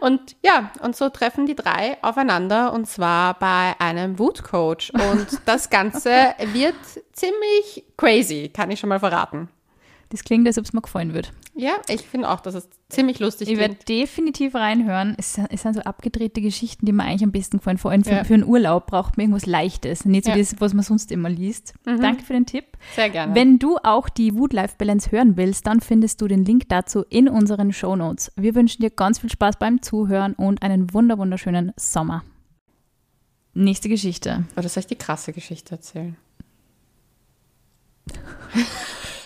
[0.01, 4.93] Und ja, und so treffen die drei aufeinander und zwar bei einem Wutcoach.
[4.95, 6.11] Und das Ganze
[6.53, 6.77] wird
[7.13, 9.49] ziemlich crazy, kann ich schon mal verraten.
[10.11, 11.33] Das klingt, als ob es mir gefallen wird.
[11.55, 15.15] Ja, ich finde auch, dass es ziemlich lustig Ich werde definitiv reinhören.
[15.19, 17.77] Es, sind- es sind so abgedrehte Geschichten, die mir eigentlich am besten gefallen.
[17.77, 18.25] Vor allem für, Ja.
[18.25, 20.05] für einen Urlaub braucht man irgendwas Leichtes.
[20.07, 20.37] Nicht so Ja.
[20.37, 20.41] Mhm.
[20.41, 21.75] das, was man sonst immer liest.
[21.85, 22.65] Danke für den Tipp.
[22.97, 23.35] Sehr gerne.
[23.35, 27.05] Wenn du auch die Wood Life Balance hören willst, dann findest du den Link dazu
[27.11, 28.33] in unseren Show Notes.
[28.37, 32.23] Wir wünschen dir ganz viel Spaß beim Zuhören und einen wunder wunderschönen Sommer.
[33.53, 34.45] Nächste Geschichte.
[34.57, 36.17] Oder soll ich die krasse Geschichte erzählen?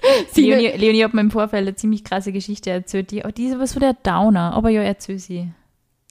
[0.35, 3.11] Leonie, Leonie hat mir im Vorfeld eine ziemlich krasse Geschichte erzählt.
[3.11, 4.53] Die, oh, die ist aber so der Downer.
[4.55, 5.51] Aber ja, erzähl sie.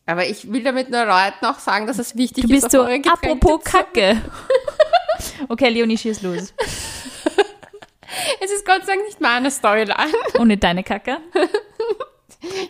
[0.06, 2.88] Aber ich will damit nur Leuten auch sagen, dass es wichtig Du ist, bist auf
[2.88, 4.22] so, apropos Kacke.
[5.50, 6.54] okay, Leonie, schieß los.
[8.42, 10.12] Es ist Gott sei Dank nicht meine Storyline.
[10.40, 11.18] Ohne deine Kacke.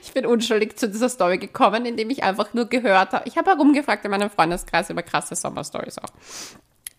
[0.02, 3.24] Ich bin unschuldig zu dieser Story gekommen, indem ich einfach nur gehört habe.
[3.26, 6.10] Ich habe herumgefragt in meinem Freundeskreis über krasse Sommerstories auch.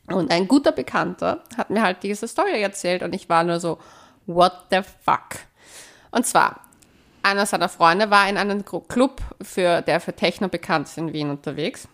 [0.07, 3.79] Und ein guter Bekannter hat mir halt diese Story erzählt und ich war nur so,
[4.27, 5.41] what the fuck?
[6.11, 6.61] Und zwar,
[7.23, 11.31] einer seiner Freunde war in einem Club, für, der für Techno bekannt ist in Wien
[11.31, 11.89] unterwegs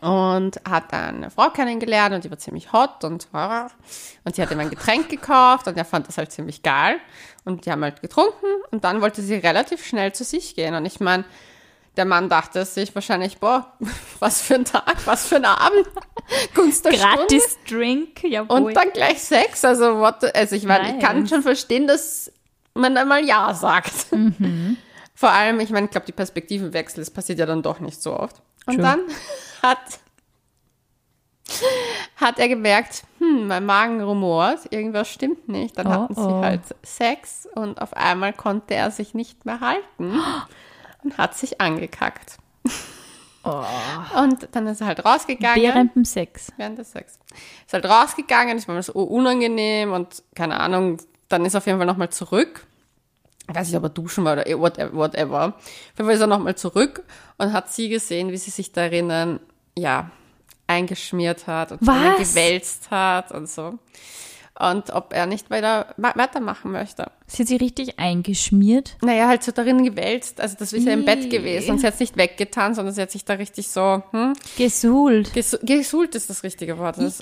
[0.00, 4.60] und hat eine Frau kennengelernt und die war ziemlich hot und und sie hat ihm
[4.60, 6.98] ein Getränk gekauft und er fand das halt ziemlich geil.
[7.44, 10.74] Und die haben halt getrunken und dann wollte sie relativ schnell zu sich gehen.
[10.74, 11.24] Und ich meine,
[11.96, 13.72] der Mann dachte sich wahrscheinlich, boah,
[14.18, 15.86] was für ein Tag, was für ein Abend,
[16.54, 17.16] Gunst der Stunde.
[17.16, 18.62] Gratis Drink, jawohl.
[18.62, 21.30] Und dann gleich Sex, also what, also ich meine, ich kann Nice.
[21.30, 22.30] schon verstehen, dass
[22.74, 24.12] man einmal Ja sagt.
[24.12, 24.76] Mhm.
[25.14, 28.18] Vor allem, ich meine, ich glaube, die Perspektivenwechsel, das passiert ja dann doch nicht so
[28.18, 28.36] oft.
[28.66, 28.82] Und True.
[28.84, 29.00] dann
[29.62, 29.78] hat,
[32.16, 35.78] hat er gemerkt, hm, mein Magen rumort, irgendwas stimmt nicht.
[35.78, 36.42] Dann Oh, hatten sie oh.
[36.42, 40.20] halt Sex und auf einmal konnte er sich nicht mehr halten
[41.06, 42.38] und hat sich angekackt.
[43.44, 43.62] Oh.
[44.20, 45.62] Und dann ist er halt rausgegangen.
[45.62, 46.52] Während dem Sex.
[46.56, 47.20] während des Sex.
[47.64, 51.78] Ist halt rausgegangen, ist mir so unangenehm und keine Ahnung, dann ist er auf jeden
[51.78, 52.66] Fall nochmal zurück.
[53.48, 54.92] Ich weiß nicht, ob er duschen war oder eh, whatever.
[54.94, 55.44] whatever.
[55.46, 55.54] Auf
[55.96, 57.04] jeden Fall ist er nochmal zurück
[57.38, 59.38] und hat sie gesehen, wie sie sich darin,
[59.78, 60.10] ja,
[60.66, 63.78] eingeschmiert hat und gewälzt hat und so.
[64.58, 67.10] Und ob er nicht weiter, ma- weitermachen möchte.
[67.26, 68.96] Sie hat sich richtig eingeschmiert.
[69.02, 70.40] Naja, halt so darin gewälzt.
[70.40, 73.02] Also das ist ja im Bett gewesen und sie hat es nicht weggetan, sondern sie
[73.02, 75.32] hat sich da richtig so, hm, Gesuhlt.
[75.34, 76.96] gesu gesult ist das richtige Wort.
[76.98, 77.20] Das,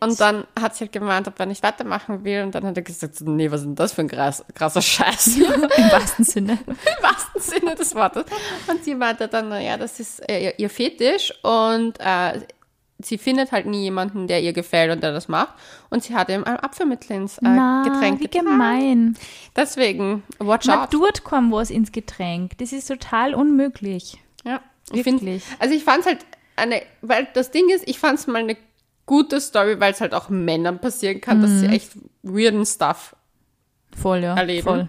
[0.00, 2.42] und dann hat sie halt gemeint, ob er nicht weitermachen will.
[2.42, 5.36] Und dann hat er gesagt, nee, was ist denn das für ein krass, krasser Scheiß?
[5.38, 6.58] Im wahrsten Sinne.
[6.66, 8.24] Im wahrsten Sinne des Wortes.
[8.68, 12.40] Und sie meinte dann, naja, das ist äh, ihr- ihr Fetisch und äh,
[13.00, 15.54] sie findet halt nie jemanden, der ihr gefällt und der das macht.
[15.90, 18.44] Und sie hat ihm ein Apfelmittel ins äh, Na, Getränk wie getan.
[18.44, 19.16] gemein.
[19.56, 20.90] Deswegen, watch Man out.
[20.90, 22.58] tut kaum was ins Getränk.
[22.58, 24.18] Das ist total unmöglich.
[24.44, 24.60] Ja,
[24.92, 25.44] ich finde, Wirklich.
[25.58, 28.56] also ich fand es halt eine, weil das Ding ist, ich fand es mal eine
[29.06, 31.58] gute Story, weil es halt auch Männern passieren kann, dass Mhm.
[31.60, 33.14] sie echt weirden Stuff
[33.96, 34.36] Voll, ja.
[34.36, 34.64] Erleben.
[34.64, 34.88] Voll.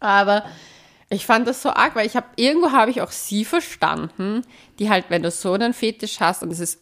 [0.00, 0.44] Aber
[1.10, 4.42] ich fand das so arg, weil ich habe irgendwo habe ich auch sie verstanden,
[4.78, 6.80] die halt, wenn du so einen Fetisch hast und es ist,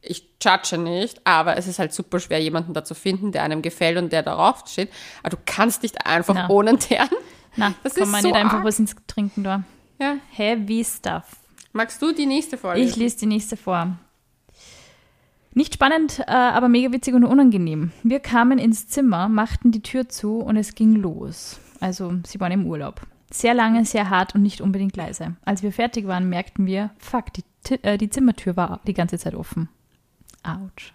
[0.00, 3.62] ich, judge nicht, aber es ist halt super schwer, jemanden da zu finden, der einem
[3.62, 4.90] gefällt und der darauf steht.
[5.22, 6.48] Aber du kannst nicht einfach Na.
[6.50, 7.08] ohne deren.
[7.56, 8.64] Na, Das kann ist man so nicht einfach arg.
[8.64, 9.64] was ins Trinken da.
[10.00, 10.16] Ja.
[10.30, 11.24] Heavy stuff.
[11.72, 12.80] Magst du die nächste Folge?
[12.80, 13.96] Ich lese die nächste vor.
[15.54, 17.90] Nicht spannend, äh, aber mega witzig und unangenehm.
[18.04, 21.58] Wir kamen ins Zimmer, machten die Tür zu und es ging los.
[21.80, 23.00] Also, sie waren im Urlaub.
[23.30, 25.36] Sehr lange, sehr hart und nicht unbedingt leise.
[25.44, 27.42] Als wir fertig waren, merkten wir, fuck, die,
[27.82, 29.68] äh, die Zimmertür war die ganze Zeit offen.
[30.42, 30.92] Autsch.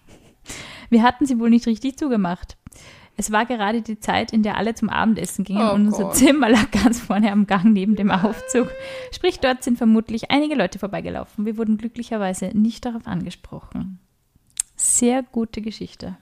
[0.90, 2.56] Wir hatten sie wohl nicht richtig zugemacht.
[3.16, 6.16] Es war gerade die Zeit, in der alle zum Abendessen gingen Oh und unser Gott.
[6.16, 8.68] Zimmer lag ganz vorne am Gang neben dem Aufzug.
[9.12, 11.46] Sprich, dort sind vermutlich einige Leute vorbeigelaufen.
[11.46, 14.00] Wir wurden glücklicherweise nicht darauf angesprochen.
[14.76, 16.16] Sehr gute Geschichte.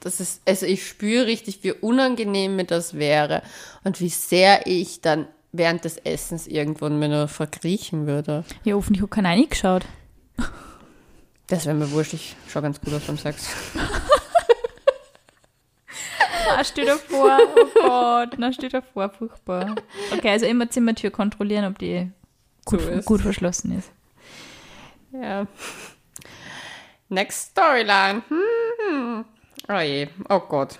[0.00, 3.42] Das ist, also ich spüre richtig, wie unangenehm mir das wäre
[3.84, 8.44] und wie sehr ich dann während des Essens irgendwo mir nur verkriechen würde.
[8.64, 9.86] Ja, hoffentlich hat keiner reingeschaut.
[11.46, 13.48] Das wäre mir wurscht, ich schaue ganz gut aus beim Sex.
[16.48, 19.74] Na, stell dir vor, oh Gott, na, stell dir vor, furchtbar.
[20.12, 22.10] Okay, also immer Zimmertür kontrollieren, ob die
[22.64, 23.90] gut, So gut verschlossen ist.
[25.12, 25.46] Ja.
[27.08, 28.22] Next Storyline.
[28.28, 29.24] Hm.
[29.68, 30.78] Oh je, oh Gott.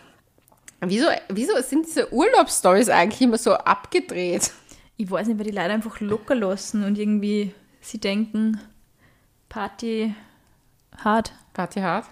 [0.80, 4.52] Wieso, wieso sind diese Urlaubsstories eigentlich immer so abgedreht?
[4.96, 8.60] Ich weiß nicht, weil die Leute einfach locker lassen und irgendwie sie denken,
[9.48, 10.14] Party
[11.04, 11.32] hart.
[11.52, 12.06] Party hart.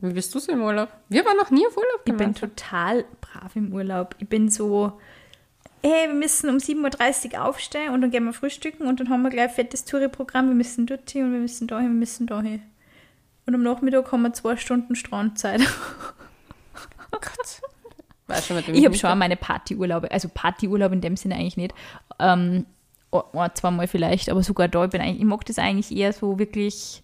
[0.00, 0.88] Wie bist du so im Urlaub?
[1.08, 2.50] Wir waren noch nie auf Urlaub Ich bin gemeinsam.
[2.50, 4.14] total brav im Urlaub.
[4.18, 4.98] Ich bin so,
[5.82, 9.22] hey, wir müssen um 7.30 Uhr aufstehen und dann gehen wir frühstücken und dann haben
[9.22, 10.48] wir gleich ein fettes Touri-Programm.
[10.48, 12.62] Wir müssen dort hin und wir müssen da hin, wir müssen da hin.
[13.46, 15.60] Und am Nachmittag haben wir zwei Stunden Strandzeit.
[17.10, 17.60] Gott.
[18.26, 21.74] Weißt du, Ich habe schon meine Partyurlaube, also Partyurlaub in dem Sinne eigentlich nicht.
[22.18, 22.64] Ähm,
[23.12, 26.38] ein, zweimal vielleicht, aber sogar da, ich, bin eigentlich, ich mag das eigentlich eher so
[26.38, 27.02] wirklich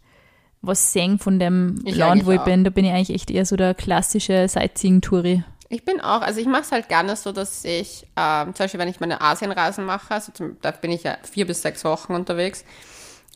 [0.62, 2.44] was sehen von dem Ich Land, wo ich auch.
[2.44, 2.64] bin.
[2.64, 5.44] Da bin ich eigentlich echt eher so der klassische Sightseeing-Touri.
[5.68, 8.78] Ich bin auch, also ich mache es halt gerne so, dass ich, ähm, zum Beispiel,
[8.78, 12.14] wenn ich meine Asienreisen mache, also zum, da bin ich ja vier bis sechs Wochen
[12.14, 12.64] unterwegs.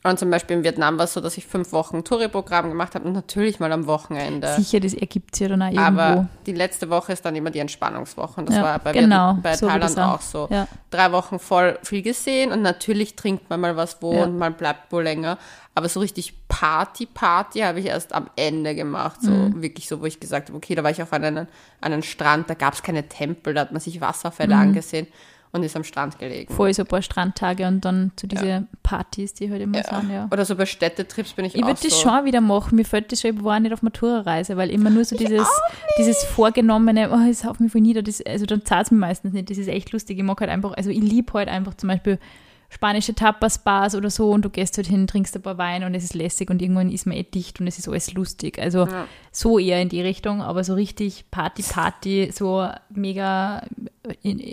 [0.02, 3.04] Und zum Beispiel in Vietnam war es so, dass ich fünf Wochen Touri-Programm gemacht habe
[3.06, 4.48] und natürlich mal am Wochenende.
[4.56, 5.82] Sicher, das ergibt sich ja dann auch irgendwo.
[6.00, 8.40] Aber die letzte Woche ist dann immer die Entspannungswoche.
[8.40, 10.20] Und das Ja, war bei, genau, Vietnam- bei so Thailand auch.
[10.22, 10.48] so.
[10.50, 10.66] Ja.
[10.90, 14.22] Drei Wochen voll viel gesehen und natürlich trinkt man mal was wo Ja.
[14.24, 15.36] und mal bleibt wo länger.
[15.74, 19.20] Aber so richtig Party, Party habe ich erst am Ende gemacht.
[19.20, 19.60] So Mhm.
[19.60, 21.46] wirklich so, wo ich gesagt habe, okay, da war ich auf einem,
[21.82, 24.60] einem Strand, da gab es keine Tempel, da hat man sich Wasserfälle Mhm.
[24.62, 25.06] angesehen
[25.52, 26.52] und ist am Strand gelegen.
[26.54, 30.28] voll so ein paar Strandtage und dann zu diese Partys, die halt immer sind, ja.
[30.30, 32.08] Oder so bei Städtetrips bin ich, Ich auch würde das so.
[32.08, 32.76] schon wieder machen.
[32.76, 35.48] Mir fällt das schon, ich war nicht auf Matura-Reise, weil immer nur so dieses,
[35.98, 39.32] dieses vorgenommene, oh, es haut mich voll nieder, das, also dann zahlt es mir meistens
[39.32, 39.50] nicht.
[39.50, 40.18] Das ist echt lustig.
[40.18, 42.18] Ich mag halt einfach, also ich liebe halt einfach zum Beispiel
[42.72, 46.04] spanische Tapas-Bars oder so und du gehst halt hin, trinkst ein paar Wein und es
[46.04, 48.60] ist lässig und irgendwann ist man eh dicht und es ist alles lustig.
[48.60, 49.06] Also Ja.
[49.32, 53.62] so eher in die Richtung, aber so richtig Party-Party, so mega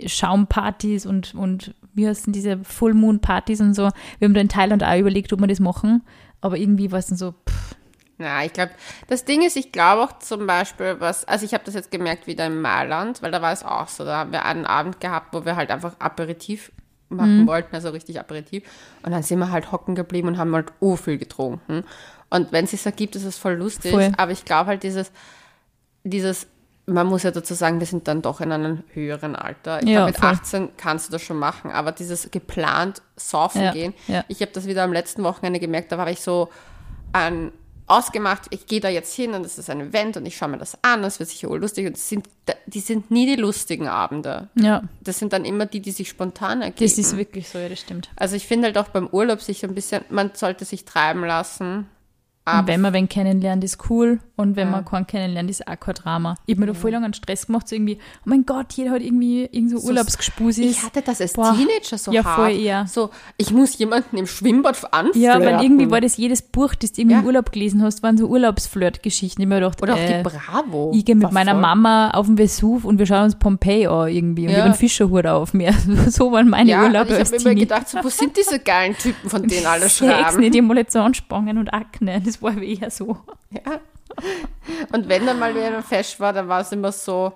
[0.06, 3.90] Schaumpartys und, und wie heißen diese Full Moon Partys und so.
[4.18, 6.02] Wir haben da in Thailand auch überlegt, ob wir das machen,
[6.40, 7.76] aber irgendwie war es dann so, pff,
[8.18, 8.72] Na, ich glaube,
[9.06, 12.26] das Ding ist, ich glaube auch zum Beispiel, was, also ich habe das jetzt gemerkt
[12.26, 15.32] wieder in Mailand, weil da war es auch so, da haben wir einen Abend gehabt,
[15.32, 16.70] wo wir halt einfach Aperitif
[17.08, 18.64] machen wollten, also richtig Aperitif.
[19.02, 21.84] Und dann sind wir halt hocken geblieben und haben halt oh viel getrunken.
[22.30, 23.92] Und wenn es sich ergibt, ist es voll lustig.
[23.92, 24.12] Voll.
[24.16, 25.10] Aber ich glaube halt dieses,
[26.04, 26.46] dieses,
[26.88, 29.82] man muss ja dazu sagen, wir sind dann doch in einem höheren Alter.
[29.82, 30.28] Ich Ja, glaube, mit voll.
[30.30, 34.24] 18 kannst du das schon machen, aber dieses geplant saufen Ja, gehen, ja.
[34.28, 36.48] ich habe das wieder am letzten Wochenende gemerkt, da war ich so
[37.12, 37.52] an,
[37.86, 40.58] ausgemacht, ich gehe da jetzt hin und das ist ein Event und ich schaue mir
[40.58, 42.28] das an, das wird sicher wohl lustig und sind,
[42.66, 44.48] die sind nie die lustigen Abende.
[44.56, 46.84] Ja, Das sind dann immer die, die sich spontan ergeben.
[46.90, 48.10] das ist wirklich so, ja, das stimmt.
[48.16, 51.88] also ich finde halt auch beim Urlaub sich ein bisschen, man sollte sich treiben lassen.
[52.60, 54.20] Und wenn man wen kennenlernt, ist cool.
[54.36, 56.36] Und wenn man keinen kennenlernt, ist auch kein Drama.
[56.46, 58.92] Ich habe mir da voll lange einen Stress gemacht, so irgendwie, oh mein Gott, jeder
[58.92, 60.64] hat irgendwie irgend so Urlaubsgespusis.
[60.70, 61.54] Ich hatte das als Boah.
[61.56, 62.36] Teenager so Ja, hart.
[62.36, 62.86] voll eher.
[62.86, 65.20] So, ich muss jemanden im Schwimmbad anflirten.
[65.20, 67.20] Ja, weil irgendwie war das jedes Buch, das du irgendwie Ja.
[67.20, 69.42] im Urlaub gelesen hast, waren so Urlaubsflirt-Geschichten.
[69.42, 70.92] Ich mir gedacht, Oder auch äh, die Bravo.
[70.94, 74.08] ich gehe mit meiner voll- Mama auf den Vesuv und wir schauen uns Pompeii an
[74.08, 74.42] irgendwie.
[74.42, 74.52] Und Ja.
[74.52, 75.72] ich habe einen Fischerhut auf mir.
[76.08, 77.60] So waren meine Ja, und Urlaube ich habe immer Teenie.
[77.62, 80.40] gedacht, so, wo sind diese geilen Typen, von denen alle Sex, schreiben?
[80.40, 82.20] nicht immer jetzt so Anspangen und Akne.
[82.24, 83.16] Das war eher so.
[83.50, 83.80] Ja.
[84.92, 87.32] Und wenn dann mal wieder fest war, dann war es immer so,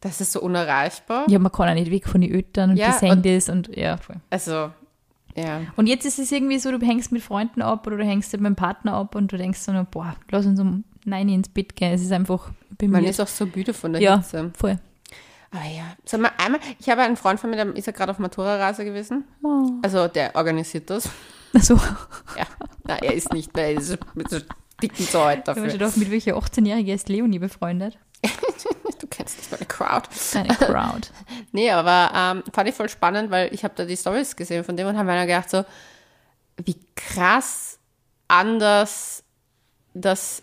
[0.00, 1.24] das ist so unerreichbar.
[1.28, 3.96] Ja, man kann auch nicht weg von den Eltern und Ja, das Handys und ja,
[3.98, 4.16] voll.
[4.30, 4.70] Also,
[5.36, 5.60] ja.
[5.76, 8.44] Und jetzt ist es irgendwie so, du hängst mit Freunden ab oder du hängst mit
[8.44, 11.92] dem Partner ab und du denkst so, boah, lass uns um neun ins Bett gehen.
[11.92, 12.50] Es ist einfach
[12.82, 14.50] Man ist auch so müde von der ja, Hitze.
[14.56, 14.78] voll.
[15.52, 18.12] Aber ja, sag mal, einmal, ich habe einen Freund von mir, der ist ja gerade
[18.12, 19.24] auf Matura-Reise gewesen.
[19.42, 19.70] Oh.
[19.82, 21.08] Also, der organisiert das.
[21.52, 21.74] Also,
[22.36, 22.44] Ja,
[22.90, 24.38] na, er ist nicht, er ist mit so
[24.82, 25.62] dicken ich habe dafür.
[25.64, 27.98] schon gedacht, mit welcher 18-Jährige ist Leonie befreundet?
[28.98, 30.08] Du kennst nicht meine Crowd.
[30.34, 31.08] Eine Crowd.
[31.52, 34.76] Nee, aber ähm, fand ich voll spannend, weil ich habe da die Stories gesehen von
[34.76, 35.64] dem und habe mir dann gedacht so,
[36.64, 37.78] wie krass
[38.28, 39.24] anders
[39.94, 40.42] das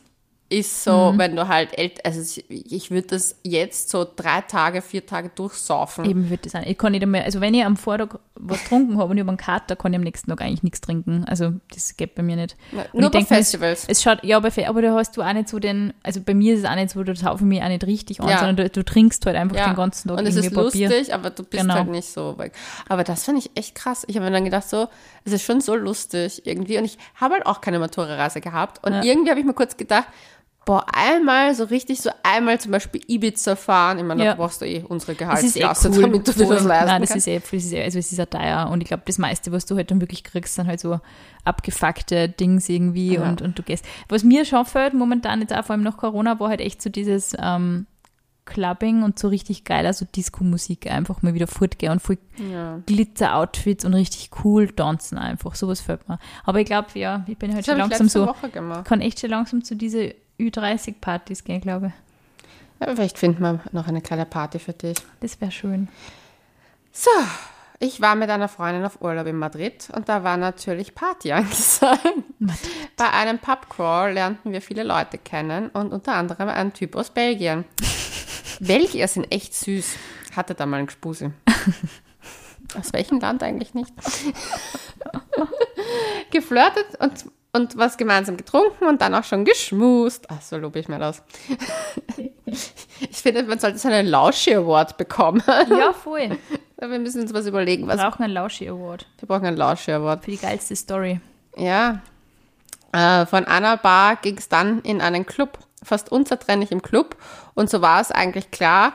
[0.49, 5.05] ist so, wenn du halt älter, also ich- würde das jetzt so drei Tage, vier
[5.05, 6.05] Tage durchsaufen.
[6.05, 6.63] Eben wird das sein.
[6.65, 9.37] Ich kann nicht einmal, also wenn ich am Vortag was getrunken habe und habe einen
[9.37, 11.25] Kater, kann ich am nächsten Tag eigentlich nichts trinken.
[11.27, 12.55] Also das geht bei mir nicht.
[12.71, 13.85] Na, nur bei denk mir, es- Festivals.
[13.89, 16.53] Es schaut, ja, bei, aber da hast du auch nicht so den, also bei mir
[16.53, 18.37] ist es auch nicht so, du saufe mich auch nicht richtig an, Ja.
[18.39, 20.87] sondern du, du trinkst halt einfach Ja, den ganzen Tag und es ist Papier.
[20.89, 21.73] lustig, aber du bist Genau.
[21.73, 22.53] halt nicht so weg.
[22.87, 24.05] Aber das fand ich echt krass.
[24.07, 24.87] Ich habe mir dann gedacht, so,
[25.25, 26.77] es ist schon so lustig irgendwie.
[26.77, 28.85] Und ich habe halt auch keine Matura-Reise gehabt.
[28.85, 29.03] Und Ja.
[29.03, 30.05] irgendwie habe ich mir kurz gedacht,
[30.67, 33.99] boah, einmal so richtig, so einmal zum Beispiel Ibiza fahren.
[33.99, 34.31] Ich meine, Ja.
[34.31, 36.01] da brauchst du eh unsere eh Gehaltsklasse, cool.
[36.01, 37.27] damit du dir das leisten Nein, das kannst.
[37.27, 39.51] ist eh, das ist eh, also es ist ja teuer und ich glaube, das meiste,
[39.53, 40.99] was du halt dann wirklich kriegst, sind halt so
[41.45, 43.23] abgefuckte Dings irgendwie Ja.
[43.29, 43.85] und, und du gehst.
[44.09, 46.89] Was mir schon fällt, momentan jetzt auch vor allem nach Corona, war halt echt so
[46.89, 47.87] dieses ähm,
[48.45, 52.17] Clubbing und so richtig geil, also Disco-Musik einfach mal wieder fortgehen und voll
[52.51, 52.79] Ja.
[52.85, 55.55] Glitzer-Outfits und richtig cool tanzen einfach.
[55.55, 56.19] Sowas fällt mir.
[56.45, 58.85] Aber ich glaube, ja, ich bin halt Das schon langsam so, Woche gemacht.
[58.85, 62.87] kann echt schon langsam zu diese Ü30-Partys gehen, glaube ich.
[62.87, 64.97] Ja, vielleicht finden wir noch eine kleine Party für dich.
[65.19, 65.87] Das wäre schön.
[66.91, 67.09] So,
[67.79, 72.01] ich war mit einer Freundin auf Urlaub in Madrid und da war natürlich Party angesagt.
[72.95, 77.65] Bei einem Pubcrawl lernten wir viele Leute kennen und unter anderem einen Typ aus Belgien.
[78.59, 79.95] Belgier sind echt süß.
[80.35, 81.31] Hatte da mal einen Gespusi.
[82.77, 83.93] Aus welchem Land eigentlich nicht?
[86.31, 87.25] Geflirtet und,
[87.57, 90.25] und was gemeinsam getrunken und dann auch schon geschmust.
[90.29, 91.23] Ach, so lobe ich mir das.
[93.11, 95.43] Ich finde, man sollte so einen Lauschi Award bekommen.
[95.69, 96.37] Ja, voll.
[96.79, 97.83] Wir müssen uns was überlegen.
[97.87, 100.23] Wir Was, brauchen einen Lauschi-Award wir brauchen einen Lauschi Award.
[100.23, 101.19] für die geilste Story.
[101.55, 102.01] Ja.
[102.91, 105.57] Äh, von einer Bar ging es dann in einen Club.
[105.83, 107.15] Fast unzertrennlich im Club.
[107.55, 108.93] Und so war es eigentlich klar,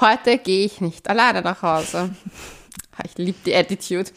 [0.00, 2.14] heute gehe ich nicht alleine nach Hause.
[3.04, 4.10] Ich liebe die Attitude.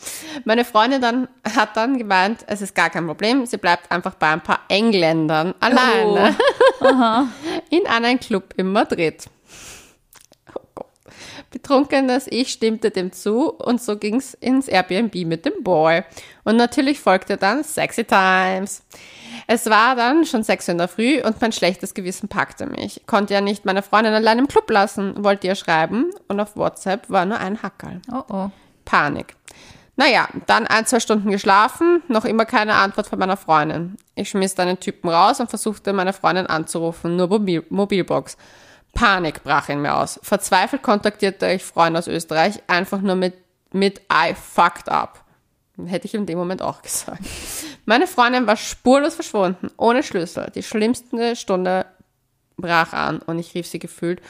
[0.45, 4.29] Meine Freundin dann, hat dann gemeint, es ist gar kein Problem, sie bleibt einfach bei
[4.29, 6.35] ein paar Engländern alleine
[7.69, 9.25] in einen Club in Madrid.
[10.53, 10.87] Oh Gott.
[11.51, 16.03] Betrunkenes Ich stimmte dem zu und so ging's ins Airbnb mit dem Boy.
[16.43, 18.83] Und natürlich folgte dann Sexy Times.
[19.47, 23.01] Es war dann schon sechs Uhr in der Früh und mein schlechtes Gewissen packte mich.
[23.07, 27.09] Konnte ja nicht meine Freundin allein im Club lassen, wollte ihr schreiben und auf WhatsApp
[27.09, 28.01] war nur ein Hackerl.
[28.11, 28.51] Oh oh.
[28.87, 29.35] Panik.
[29.97, 33.97] Naja, dann ein, zwei Stunden geschlafen, noch immer keine Antwort von meiner Freundin.
[34.15, 38.37] Ich schmiss dann den Typen raus und versuchte meine Freundin anzurufen, nur Mobil Mobilbox.
[38.93, 40.19] Panik brach in mir aus.
[40.23, 43.33] Verzweifelt kontaktierte ich Freunde aus Österreich, einfach nur mit,
[43.73, 45.23] mit I fucked up.
[45.85, 47.21] Hätte ich in dem Moment auch gesagt.
[47.85, 50.51] Meine Freundin war spurlos verschwunden, ohne Schlüssel.
[50.55, 51.85] Die schlimmste Stunde
[52.55, 54.21] brach an und ich rief sie gefühlt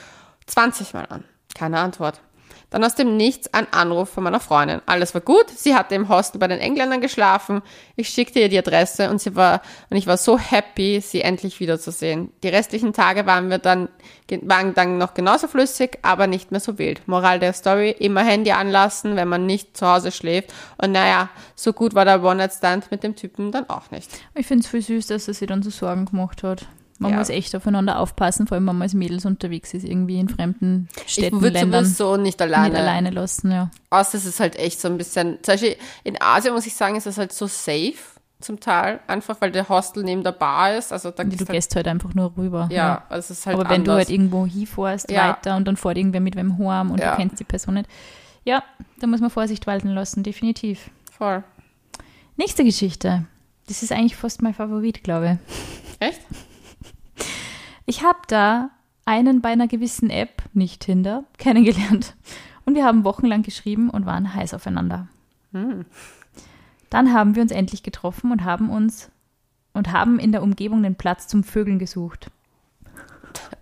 [0.47, 1.23] 20 Mal an.
[1.55, 2.21] Keine Antwort.
[2.69, 4.81] Dann aus dem Nichts ein Anruf von meiner Freundin.
[4.85, 5.49] Alles war gut.
[5.49, 7.61] Sie hatte im Hostel bei den Engländern geschlafen.
[7.95, 11.59] Ich schickte ihr die Adresse und sie war, und ich war so happy, sie endlich
[11.59, 12.31] wiederzusehen.
[12.43, 13.87] Die restlichen Tage waren wir dann,
[14.41, 17.07] waren dann noch genauso flüssig, aber nicht mehr so wild.
[17.07, 20.53] Moral der Story, immer Handy anlassen, wenn man nicht zu Hause schläft.
[20.77, 24.11] Und naja, so gut war der One-Night-Stand mit dem Typen dann auch nicht.
[24.35, 26.65] Ich finde es voll süß, dass er sich dann so Sorgen gemacht hat.
[26.99, 27.17] Man Ja.
[27.17, 30.89] muss echt aufeinander aufpassen, vor allem wenn man als Mädels unterwegs ist, irgendwie in fremden
[31.05, 31.85] Städten, ich würde Ländern.
[31.85, 32.69] sowieso nicht alleine.
[32.69, 33.69] Nicht alleine lassen, ja.
[33.91, 36.95] Außer es ist halt echt so ein bisschen, zum Beispiel in Asien muss ich sagen,
[36.95, 37.93] ist es halt so safe
[38.39, 40.91] zum Teil, einfach weil der Hostel neben der Bar ist.
[40.93, 42.67] Also da Du gehst halt, gehst halt einfach nur rüber.
[42.71, 44.05] ja, also es ist halt Aber wenn du anders.
[44.07, 45.29] halt irgendwo hinfährst Ja.
[45.29, 47.11] weiter und dann fährt irgendwer mit wem heim und Ja.
[47.11, 47.89] du kennst die Person nicht.
[48.43, 48.63] Ja,
[48.99, 50.89] da muss man Vorsicht walten lassen, definitiv.
[51.11, 51.43] Voll.
[52.37, 53.25] Nächste Geschichte.
[53.67, 55.39] Das ist eigentlich fast mein Favorit, glaube
[55.99, 56.07] ich.
[56.07, 56.21] Echt?
[57.87, 58.69] Ich habe da
[59.05, 62.15] einen bei einer gewissen App, nicht Tinder, kennengelernt.
[62.65, 65.07] Und wir haben wochenlang geschrieben und waren heiß aufeinander.
[66.89, 69.09] Dann haben wir uns endlich getroffen und haben uns
[69.73, 72.29] und haben in der Umgebung den Platz zum Vögeln gesucht.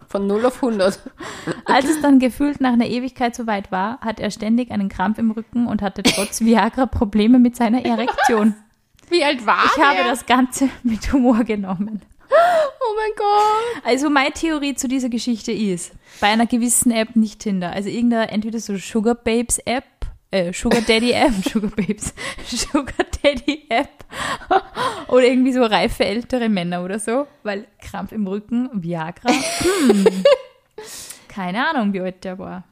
[0.07, 0.99] Von 0 auf 100.
[1.65, 5.19] Als es dann gefühlt nach einer Ewigkeit so weit war, hat er ständig einen Krampf
[5.19, 8.55] im Rücken und hatte trotz Viagra Probleme mit seiner Erektion.
[9.09, 9.85] Wie alt war Ich der?
[9.89, 12.01] habe das Ganze mit Humor genommen.
[12.79, 13.83] Oh mein Gott.
[13.85, 18.29] Also meine Theorie zu dieser Geschichte ist, bei einer gewissen App nicht Tinder, also irgendeine
[18.29, 19.85] entweder so Sugar Babes App,
[20.31, 22.13] äh, Sugar Daddy App, Sugar Babes,
[22.45, 24.05] Sugar Daddy App
[25.07, 30.05] oder irgendwie so reife ältere Männer oder so, weil Krampf im Rücken, Viagra, hm.
[31.27, 32.63] keine Ahnung, wie alt der war.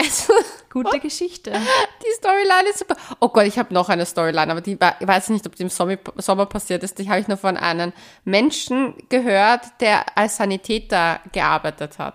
[0.00, 0.32] Also,
[0.72, 1.50] Gute Geschichte.
[1.52, 2.96] die Storyline ist super.
[3.20, 5.64] Oh Gott, ich habe noch eine Storyline, aber die war, ich weiß nicht, ob die
[5.64, 6.98] im Sommer, Sommer passiert ist.
[6.98, 7.92] Die habe ich nur von einem
[8.24, 12.14] Menschen gehört, der als Sanitäter gearbeitet hat.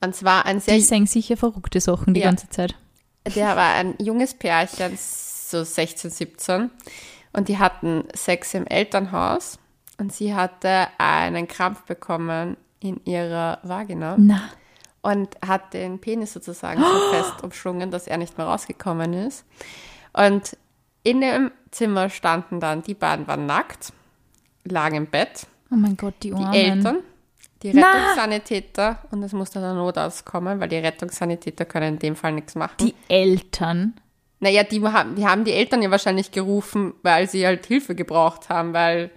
[0.00, 2.26] Und zwar ein sehr Die sagen sicher verrückte Sachen die Ja.
[2.26, 2.74] ganze Zeit.
[3.34, 6.70] Der war ein junges Pärchen, so 16, 17.
[7.32, 9.58] Und die hatten Sex im Elternhaus.
[9.98, 14.42] Und sie hatte einen Krampf bekommen in ihrer Vagina Na,
[15.06, 19.44] und hat den Penis sozusagen so fest umschlungen, dass er nicht mehr rausgekommen ist.
[20.12, 20.56] Und
[21.04, 23.92] in dem Zimmer standen dann, die beiden waren nackt,
[24.64, 26.54] lagen im Bett, oh mein Gott, die die Armen.
[26.54, 26.98] Eltern,
[27.62, 27.70] die!
[27.70, 32.56] Rettungssanitäter und es musste der Notarzt kommen, weil die Rettungssanitäter können in dem Fall nichts
[32.56, 32.76] machen.
[32.80, 33.94] Die Eltern.
[34.40, 38.48] Naja, die haben, die haben die Eltern ja wahrscheinlich gerufen, weil sie halt Hilfe gebraucht
[38.48, 39.12] haben, weil,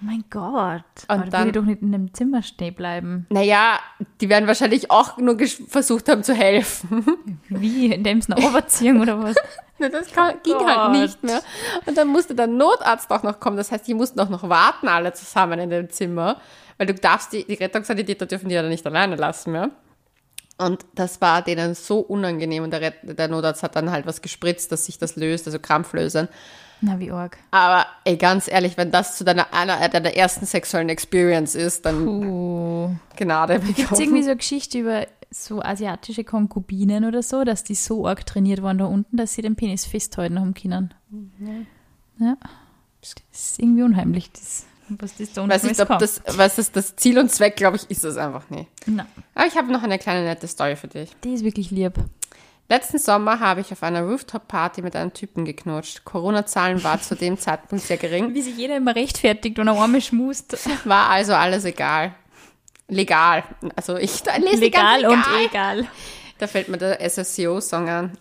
[0.00, 0.82] mein Gott.
[1.02, 3.26] Und Aber da dann- will doch nicht in dem Zimmer stehen bleiben.
[3.30, 3.78] naja,
[4.20, 5.36] die werden wahrscheinlich auch nur
[5.68, 7.38] versucht haben zu helfen.
[7.48, 7.92] Wie?
[7.92, 9.36] Indem sie eine Oberziehung oder was?
[9.78, 10.66] Na, das kann, ging Gott.
[10.66, 11.42] halt nicht mehr.
[11.84, 13.56] Und dann musste der Notarzt auch noch kommen.
[13.58, 16.40] Das heißt, die mussten auch noch warten, alle zusammen in dem Zimmer,
[16.78, 19.70] weil du darfst die, die Rettungssanitäter dürfen die ja dann nicht alleine lassen mehr.
[20.58, 24.72] Und das war denen so unangenehm und der, der Notarzt hat dann halt was gespritzt,
[24.72, 26.28] dass sich das löst, also Krampflösern.
[26.80, 27.38] Na, wie arg.
[27.50, 32.04] Aber ey, ganz ehrlich, wenn das zu deiner, einer deiner ersten sexuellen Experience ist, dann
[32.04, 32.90] Puh.
[33.16, 33.60] Gnade.
[33.60, 38.06] Gibt es irgendwie so eine Geschichte über so asiatische Konkubinen oder so, dass die so
[38.06, 40.94] arg trainiert waren da unten, dass sie den Penis festhalten haben können?
[42.18, 42.36] Ja.
[43.00, 46.96] Das ist irgendwie unheimlich, das, was das da weiß nicht, ob das, was ist das
[46.96, 48.68] Ziel und Zweck, glaube ich, ist es einfach nicht.
[48.86, 51.10] Na, Aber ich habe noch eine kleine nette Story für dich.
[51.24, 51.94] die ist wirklich lieb.
[52.68, 56.04] Letzten Sommer habe ich auf einer Rooftop-Party mit einem Typen geknutscht.
[56.04, 60.00] Corona-Zahlen war zu dem Zeitpunkt sehr gering, Wie sich jeder immer rechtfertigt und eine Arme
[60.00, 60.56] schmust.
[60.84, 62.14] war also alles egal.
[62.88, 63.44] Legal.
[63.76, 65.86] Also ich lese Legal ganz und egal.
[66.38, 68.18] Da fällt mir der SSCO-Song an.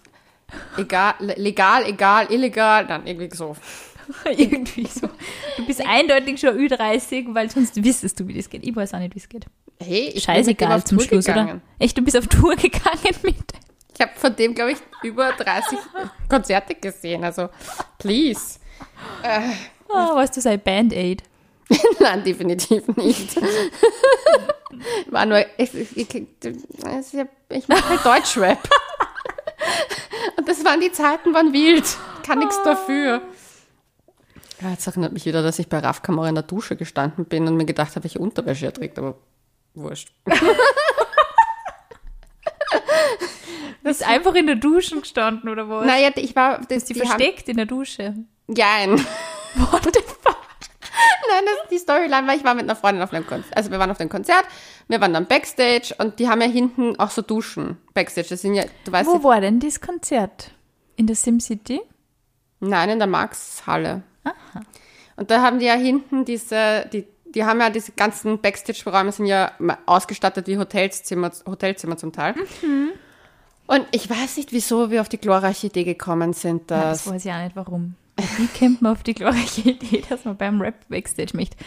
[0.77, 3.55] Egal, le- legal, egal, illegal, dann irgendwie so.
[4.37, 5.09] irgendwie so.
[5.57, 8.63] Du bist eindeutig schon Ü30, weil sonst wüsstest du, wie das geht.
[8.63, 9.45] Ich weiß auch nicht, wie es geht.
[9.79, 11.49] Hey, ich bin Scheißegal auf zum Tour Schluss, gegangen.
[11.49, 11.61] oder?
[11.79, 13.35] Echt, du bist auf Tour gegangen mit.
[13.95, 15.79] Ich habe von dem, glaube ich, über 30
[16.29, 17.23] Konzerte gesehen.
[17.23, 17.49] Also,
[17.97, 18.59] please.
[19.87, 21.23] Oh, weißt du, sei Band-Aid.
[21.99, 23.37] Nein, definitiv nicht.
[25.09, 26.27] War nur, ich, ich, ich,
[27.49, 28.59] ich mache halt Deutschrap.
[30.37, 31.85] Und das waren die Zeiten, waren wild.
[32.23, 33.21] Kann nichts dafür.
[34.61, 37.47] Ja, jetzt erinnert mich wieder, dass ich bei Raf Kamera in der Dusche gestanden bin
[37.47, 39.17] und mir gedacht habe, welche Unterwäsche er trägt, aber
[39.73, 40.11] wurscht.
[43.85, 45.85] Bist einfach in der Dusche gestanden, oder was?
[45.85, 48.15] Naja, ich war, das, die, die haben, versteckt in der Dusche.
[48.47, 48.97] Jein.
[49.55, 50.37] What the fuck?
[51.29, 53.55] Nein, das, die Storyline war, ich war mit einer Freundin auf einem Konzert.
[53.55, 54.43] Also wir waren auf dem Konzert,
[54.87, 57.77] wir waren dann Backstage und die haben ja hinten auch so Duschen.
[57.93, 60.51] Backstage, das sind ja, du weißt Wo ja, war denn das Konzert?
[60.95, 61.81] In der SimCity?
[62.61, 64.01] nein, in der Marx-Halle.
[65.15, 69.27] Und da haben die ja hinten diese, die, die haben ja diese ganzen Backstage-Räume sind
[69.27, 69.51] ja
[69.85, 72.33] ausgestattet wie Hotelzimmer, Hotelzimmer zum Teil.
[73.67, 77.13] Und ich weiß nicht, wieso wir auf die glorreiche Idee gekommen sind, Ja, dass das
[77.13, 77.95] weiß ich auch nicht, warum.
[78.37, 81.57] Wie kommt man auf die glorreiche Idee, dass man beim Rap Backstage möchte?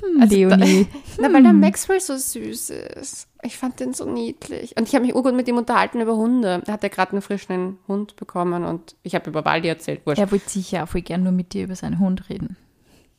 [0.00, 0.86] Hm, Also Leonie.
[1.18, 3.26] Na, weil der Maxwell so süß ist.
[3.42, 4.76] Ich fand den so niedlich.
[4.76, 6.62] Und ich habe mich urgut mit ihm unterhalten über Hunde.
[6.64, 10.02] Er hat ja gerade einen frischen Hund bekommen und ich habe über Waldi erzählt.
[10.06, 10.20] Wurscht.
[10.20, 12.56] Er wollte sicher auch voll gern nur mit dir über seinen Hund reden.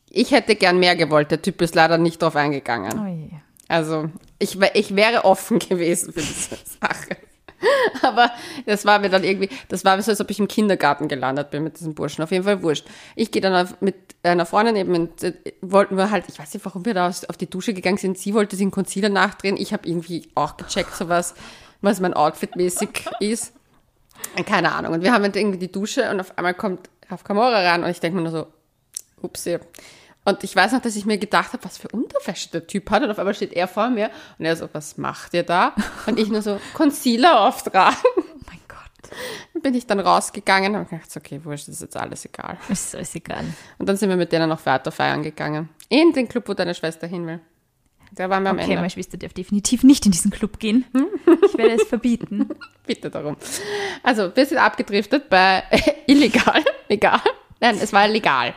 [0.08, 1.30] Ich hätte gern mehr gewollt.
[1.30, 2.98] Der Typ ist leider nicht drauf eingegangen.
[2.98, 3.28] Oh je.
[3.68, 4.08] Also,
[4.38, 7.18] ich, ich wäre offen gewesen für diese Sache.
[8.02, 8.30] Aber
[8.66, 11.64] das war mir dann irgendwie, das war so, als ob ich im Kindergarten gelandet bin
[11.64, 12.22] mit diesem Burschen.
[12.22, 12.86] Auf jeden Fall wurscht.
[13.16, 16.54] Ich gehe dann auf, mit einer Freundin eben, und, äh, wollten wir halt, ich weiß
[16.54, 18.18] nicht, warum wir da auf die Dusche gegangen sind.
[18.18, 19.56] Sie wollte einen Concealer nachdrehen.
[19.56, 21.34] Ich habe irgendwie auch gecheckt, so was,
[21.80, 23.52] was mein Outfit mäßig ist.
[24.46, 24.94] Keine Ahnung.
[24.94, 27.90] Und wir haben halt irgendwie die Dusche und auf einmal kommt Raf Kamora ran und
[27.90, 28.46] ich denke mir nur so,
[29.22, 29.58] upsie.
[30.28, 33.02] Und ich weiß noch, dass ich mir gedacht habe, was für Unterwäsche der Typ hat.
[33.02, 35.74] Und auf einmal steht er vor mir und er so, was macht ihr da?
[36.06, 37.96] Und ich nur so, Concealer auftragen.
[38.16, 39.10] Oh mein Gott.
[39.54, 42.58] Dann bin ich dann rausgegangen und habe gedacht, okay, wurscht, das ist jetzt alles egal.
[42.68, 43.44] Ist alles egal.
[43.78, 45.70] Und dann sind wir mit denen noch weiter feiern gegangen.
[45.88, 47.40] In den Club, wo deine Schwester hin will.
[48.12, 48.76] Da waren wir am Okay, Ende.
[48.76, 50.84] meine Schwester darf definitiv nicht in diesen Club gehen.
[51.46, 52.48] Ich werde es verbieten.
[52.86, 53.36] Bitte darum.
[54.02, 55.62] Also, wir sind abgedriftet bei
[56.06, 56.62] illegal.
[56.88, 57.20] Egal.
[57.60, 58.54] Nein, es war legal.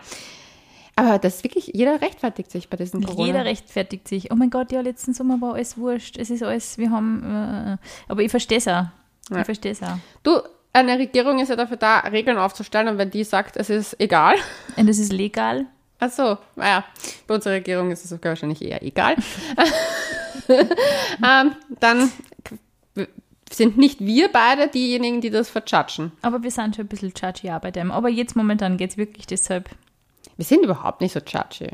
[0.95, 3.27] Aber das ist wirklich, jeder rechtfertigt sich bei diesen Corona.
[3.27, 4.31] Jeder rechtfertigt sich.
[4.31, 6.17] Oh mein Gott, ja, letzten Sommer war alles wurscht.
[6.17, 7.77] Es ist alles, wir haben, äh,
[8.07, 8.85] aber ich verstehe es auch.
[9.29, 9.39] Ja.
[9.39, 9.97] Ich verstehe es auch.
[10.23, 10.41] Du,
[10.73, 14.35] eine Regierung ist ja dafür da, Regeln aufzustellen und wenn die sagt, es ist egal,
[14.75, 15.65] Und es ist legal.
[15.99, 16.83] ach so, naja,
[17.27, 19.15] bei unserer Regierung ist es sogar wahrscheinlich eher egal,
[20.49, 22.11] ähm, dann
[23.51, 26.11] sind nicht wir beide diejenigen, die das verjudgen.
[26.21, 27.91] Aber wir sind schon ein bisschen judgy auch bei dem.
[27.91, 29.69] Aber jetzt momentan geht es wirklich deshalb.
[30.41, 31.69] Wir sind überhaupt nicht so judgy.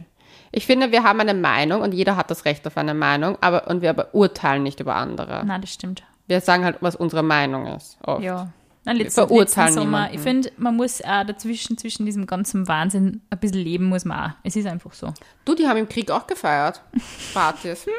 [0.51, 3.69] Ich finde, wir haben eine Meinung und jeder hat das Recht auf eine Meinung, aber
[3.69, 5.45] und wir aber urteilen nicht über andere.
[5.45, 6.03] Nein, das stimmt.
[6.27, 7.97] Wir sagen halt, was unsere Meinung ist.
[8.03, 8.21] Oft.
[8.21, 8.51] Ja.
[8.83, 10.15] Nein, letzten, verurteilen letzten Sommer, niemanden.
[10.15, 14.31] ich finde, man muss auch dazwischen, zwischen diesem ganzen Wahnsinn ein bisschen leben, muss man
[14.31, 14.33] auch.
[14.43, 15.13] Es ist einfach so.
[15.45, 16.81] Du, die haben im Krieg auch gefeiert.
[17.33, 17.85] Partys.
[17.85, 17.93] Hm.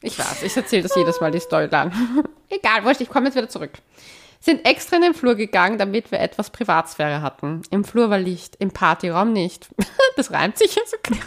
[0.00, 1.92] Ich weiß, ich erzähle das jedes Mal, die Story lang.
[2.48, 3.72] Egal, wurscht, ich komme jetzt wieder zurück.
[4.46, 7.62] Sind extra in den Flur gegangen, damit wir etwas Privatsphäre hatten.
[7.70, 9.68] Im Flur war Licht, im Partyraum nicht.
[10.14, 11.20] Das reimt sich ja sogar.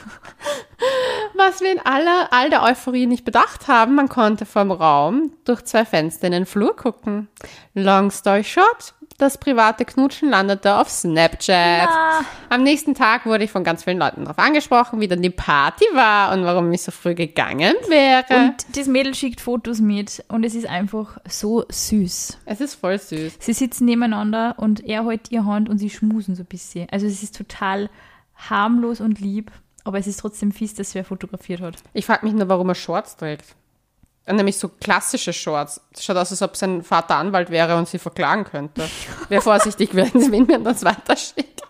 [1.36, 5.63] Was wir in aller, all der Euphorie nicht bedacht haben, man konnte vom Raum durch
[5.65, 7.28] zwei Fenster in den Flur gucken.
[7.76, 11.89] Long story short, das private Knutschen landete auf Snapchat.
[11.89, 12.22] Ah.
[12.49, 15.86] Am nächsten Tag wurde ich von ganz vielen Leuten darauf angesprochen, wie dann die Party
[15.93, 18.26] war und warum ich so früh gegangen wäre.
[18.30, 22.39] Und das Mädel schickt Fotos mit und es ist einfach so süß.
[22.45, 23.34] es ist voll süß.
[23.39, 26.88] Sie sitzen nebeneinander und er hält ihr Hand und sie schmusen so ein bisschen.
[26.89, 27.89] Also es ist total
[28.36, 29.51] harmlos und lieb,
[29.84, 31.76] aber es ist trotzdem fies, dass wer fotografiert hat.
[31.93, 33.55] Ich frage mich nur, warum er Shorts trägt.
[34.28, 35.82] Nämlich so klassische Shorts.
[35.91, 38.88] Das schaut aus, als ob sein Vater Anwalt wäre und sie verklagen könnte.
[39.28, 41.63] Wäre vorsichtig, wenn sie mir das weiterschickt.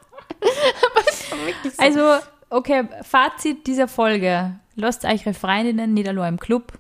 [1.64, 1.82] Es so.
[1.82, 4.56] Also, okay, Fazit dieser Folge.
[4.76, 6.74] Lasst euch eure Freundinnen nicht allein im Club.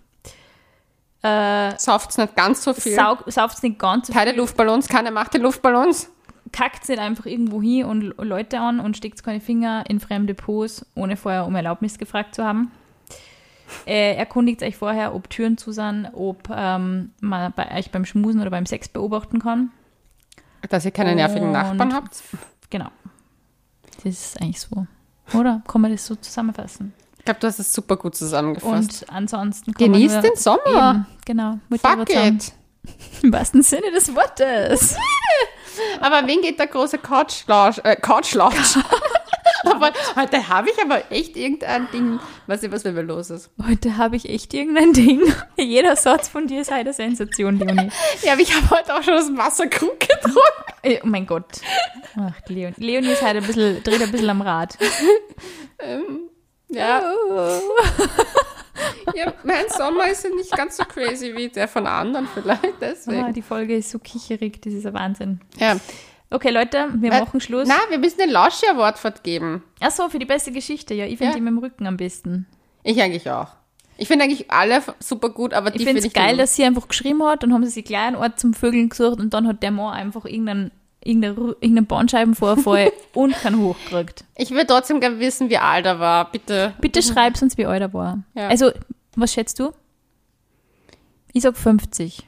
[1.21, 2.95] Äh, Sauft's nicht ganz so viel.
[2.95, 4.39] saug, sauft nicht ganz so keine viel.
[4.39, 6.09] Luftballons, keine Macht der Luftballons.
[6.51, 10.85] Kackt nicht einfach irgendwo hin und Leute an und steckt keine Finger in fremde Pos,
[10.95, 12.71] ohne vorher um Erlaubnis gefragt zu haben.
[13.85, 18.41] Äh, erkundigt euch vorher, ob Türen zu sind, ob ähm, man bei euch beim Schmusen
[18.41, 19.71] oder beim Sex beobachten kann.
[20.69, 22.21] Dass ihr keine nervigen Und- Nachbarn habt.
[22.69, 22.89] Genau.
[23.95, 24.85] Das ist eigentlich so.
[25.37, 25.61] Oder?
[25.67, 26.93] Kann man das so zusammenfassen?
[27.19, 29.03] Ich glaube, du hast es super gut zusammengefasst.
[29.03, 30.59] Und ansonsten Genießt den Sommer.
[30.67, 31.59] Eben, genau.
[31.69, 32.53] Mit Fuck it.
[33.21, 34.95] Im wahrsten Sinne des Wortes.
[36.01, 37.83] Aber wen geht der große Couchlounge?
[37.83, 38.55] Äh, Couchlounge.
[39.63, 42.19] aber heute habe ich aber echt irgendein Ding.
[42.47, 43.49] Weiß nicht, was mit mir los ist.
[43.67, 45.21] Heute habe ich echt irgendein Ding.
[45.57, 47.89] Jeder Satz von dir ist eine Sensation, Leonie.
[48.23, 50.39] Ja, aber ich habe heute auch schon aus dem Wasserkrug getrunken.
[50.83, 51.61] Äh, Oh mein Gott.
[52.17, 52.73] Ach, Leonie.
[52.77, 54.77] Leonie ist halt ein bisschen, dreht ein bisschen am Rad.
[56.71, 57.01] Ja,
[59.15, 62.79] ja, mein Sommer ist ja nicht ganz so crazy wie der von anderen vielleicht.
[62.79, 63.33] Deswegen.
[63.33, 65.41] die Folge ist so kicherig, das ist ein Wahnsinn.
[65.57, 65.75] Ja.
[66.31, 67.67] Okay, Leute, wir Äh, machen Schluss.
[67.67, 69.63] Na, wir müssen den Lauschi Award fortgeben.
[69.79, 70.93] Ach so, für die beste Geschichte.
[70.93, 71.35] Ja, ich finde Ja.
[71.35, 72.45] die mit dem Rücken am besten.
[72.83, 73.47] Ich eigentlich auch.
[73.97, 76.63] Ich finde eigentlich alle super gut, aber die Ich finde ich geil, den- dass sie
[76.63, 79.47] einfach geschrieben hat, dann haben sie sich gleich einen Ort zum Vögeln gesucht und dann
[79.47, 80.71] hat der Mann einfach irgendeinen
[81.01, 84.25] irgendeinen, irgendeinen Bandscheibenvorfall und keinen hochgekriegt.
[84.35, 86.29] Ich will trotzdem gerne wissen, wie alt er war.
[86.29, 86.73] Bitte.
[86.81, 88.19] Bitte schreib uns, wie alt er war.
[88.35, 88.49] Ja.
[88.49, 88.71] Also,
[89.15, 89.71] was schätzt du?
[91.31, 92.27] Ich sag 50.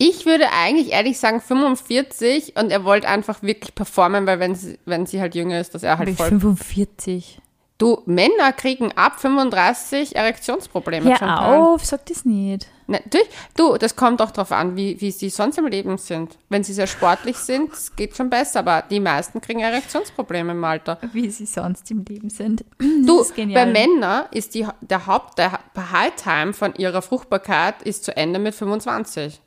[0.00, 4.78] Ich würde eigentlich ehrlich sagen 45 und er wollte einfach wirklich performen, weil wenn sie,
[4.84, 6.28] wenn sie halt jünger ist, dass er halt voll.
[6.28, 7.40] 45.
[7.78, 11.14] Du, Männer kriegen ab 35 Erektionsprobleme.
[11.14, 11.28] Teil.
[11.28, 12.66] auf, sag das nicht.
[12.88, 13.28] Natürlich.
[13.56, 16.38] Du, das kommt auch darauf an, wie, wie sie sonst im Leben sind.
[16.48, 20.64] Wenn sie sehr sportlich sind, es geht schon besser, aber die meisten kriegen Erektionsprobleme im
[20.64, 20.98] Alter.
[21.12, 22.64] Wie sie sonst im Leben sind.
[23.06, 28.16] Du, bei Männern ist die, der Haupt, der High Time von ihrer Fruchtbarkeit ist zu
[28.16, 29.40] Ende mit 25.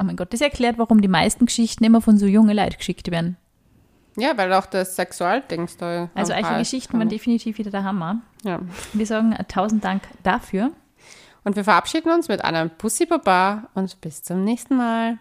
[0.00, 3.10] Oh mein Gott, das erklärt, warum die meisten Geschichten immer von so jungen Leuten geschickt
[3.10, 3.36] werden.
[4.16, 6.10] Ja, weil auch das Sexualdings da.
[6.14, 8.20] Also Hals Geschichten waren definitiv wieder der Hammer.
[8.42, 8.60] Ja.
[8.92, 10.72] Wir sagen äh, tausend Dank dafür.
[11.44, 15.18] Und wir verabschieden uns mit einem Pussy Baba und bis zum nächsten Mal.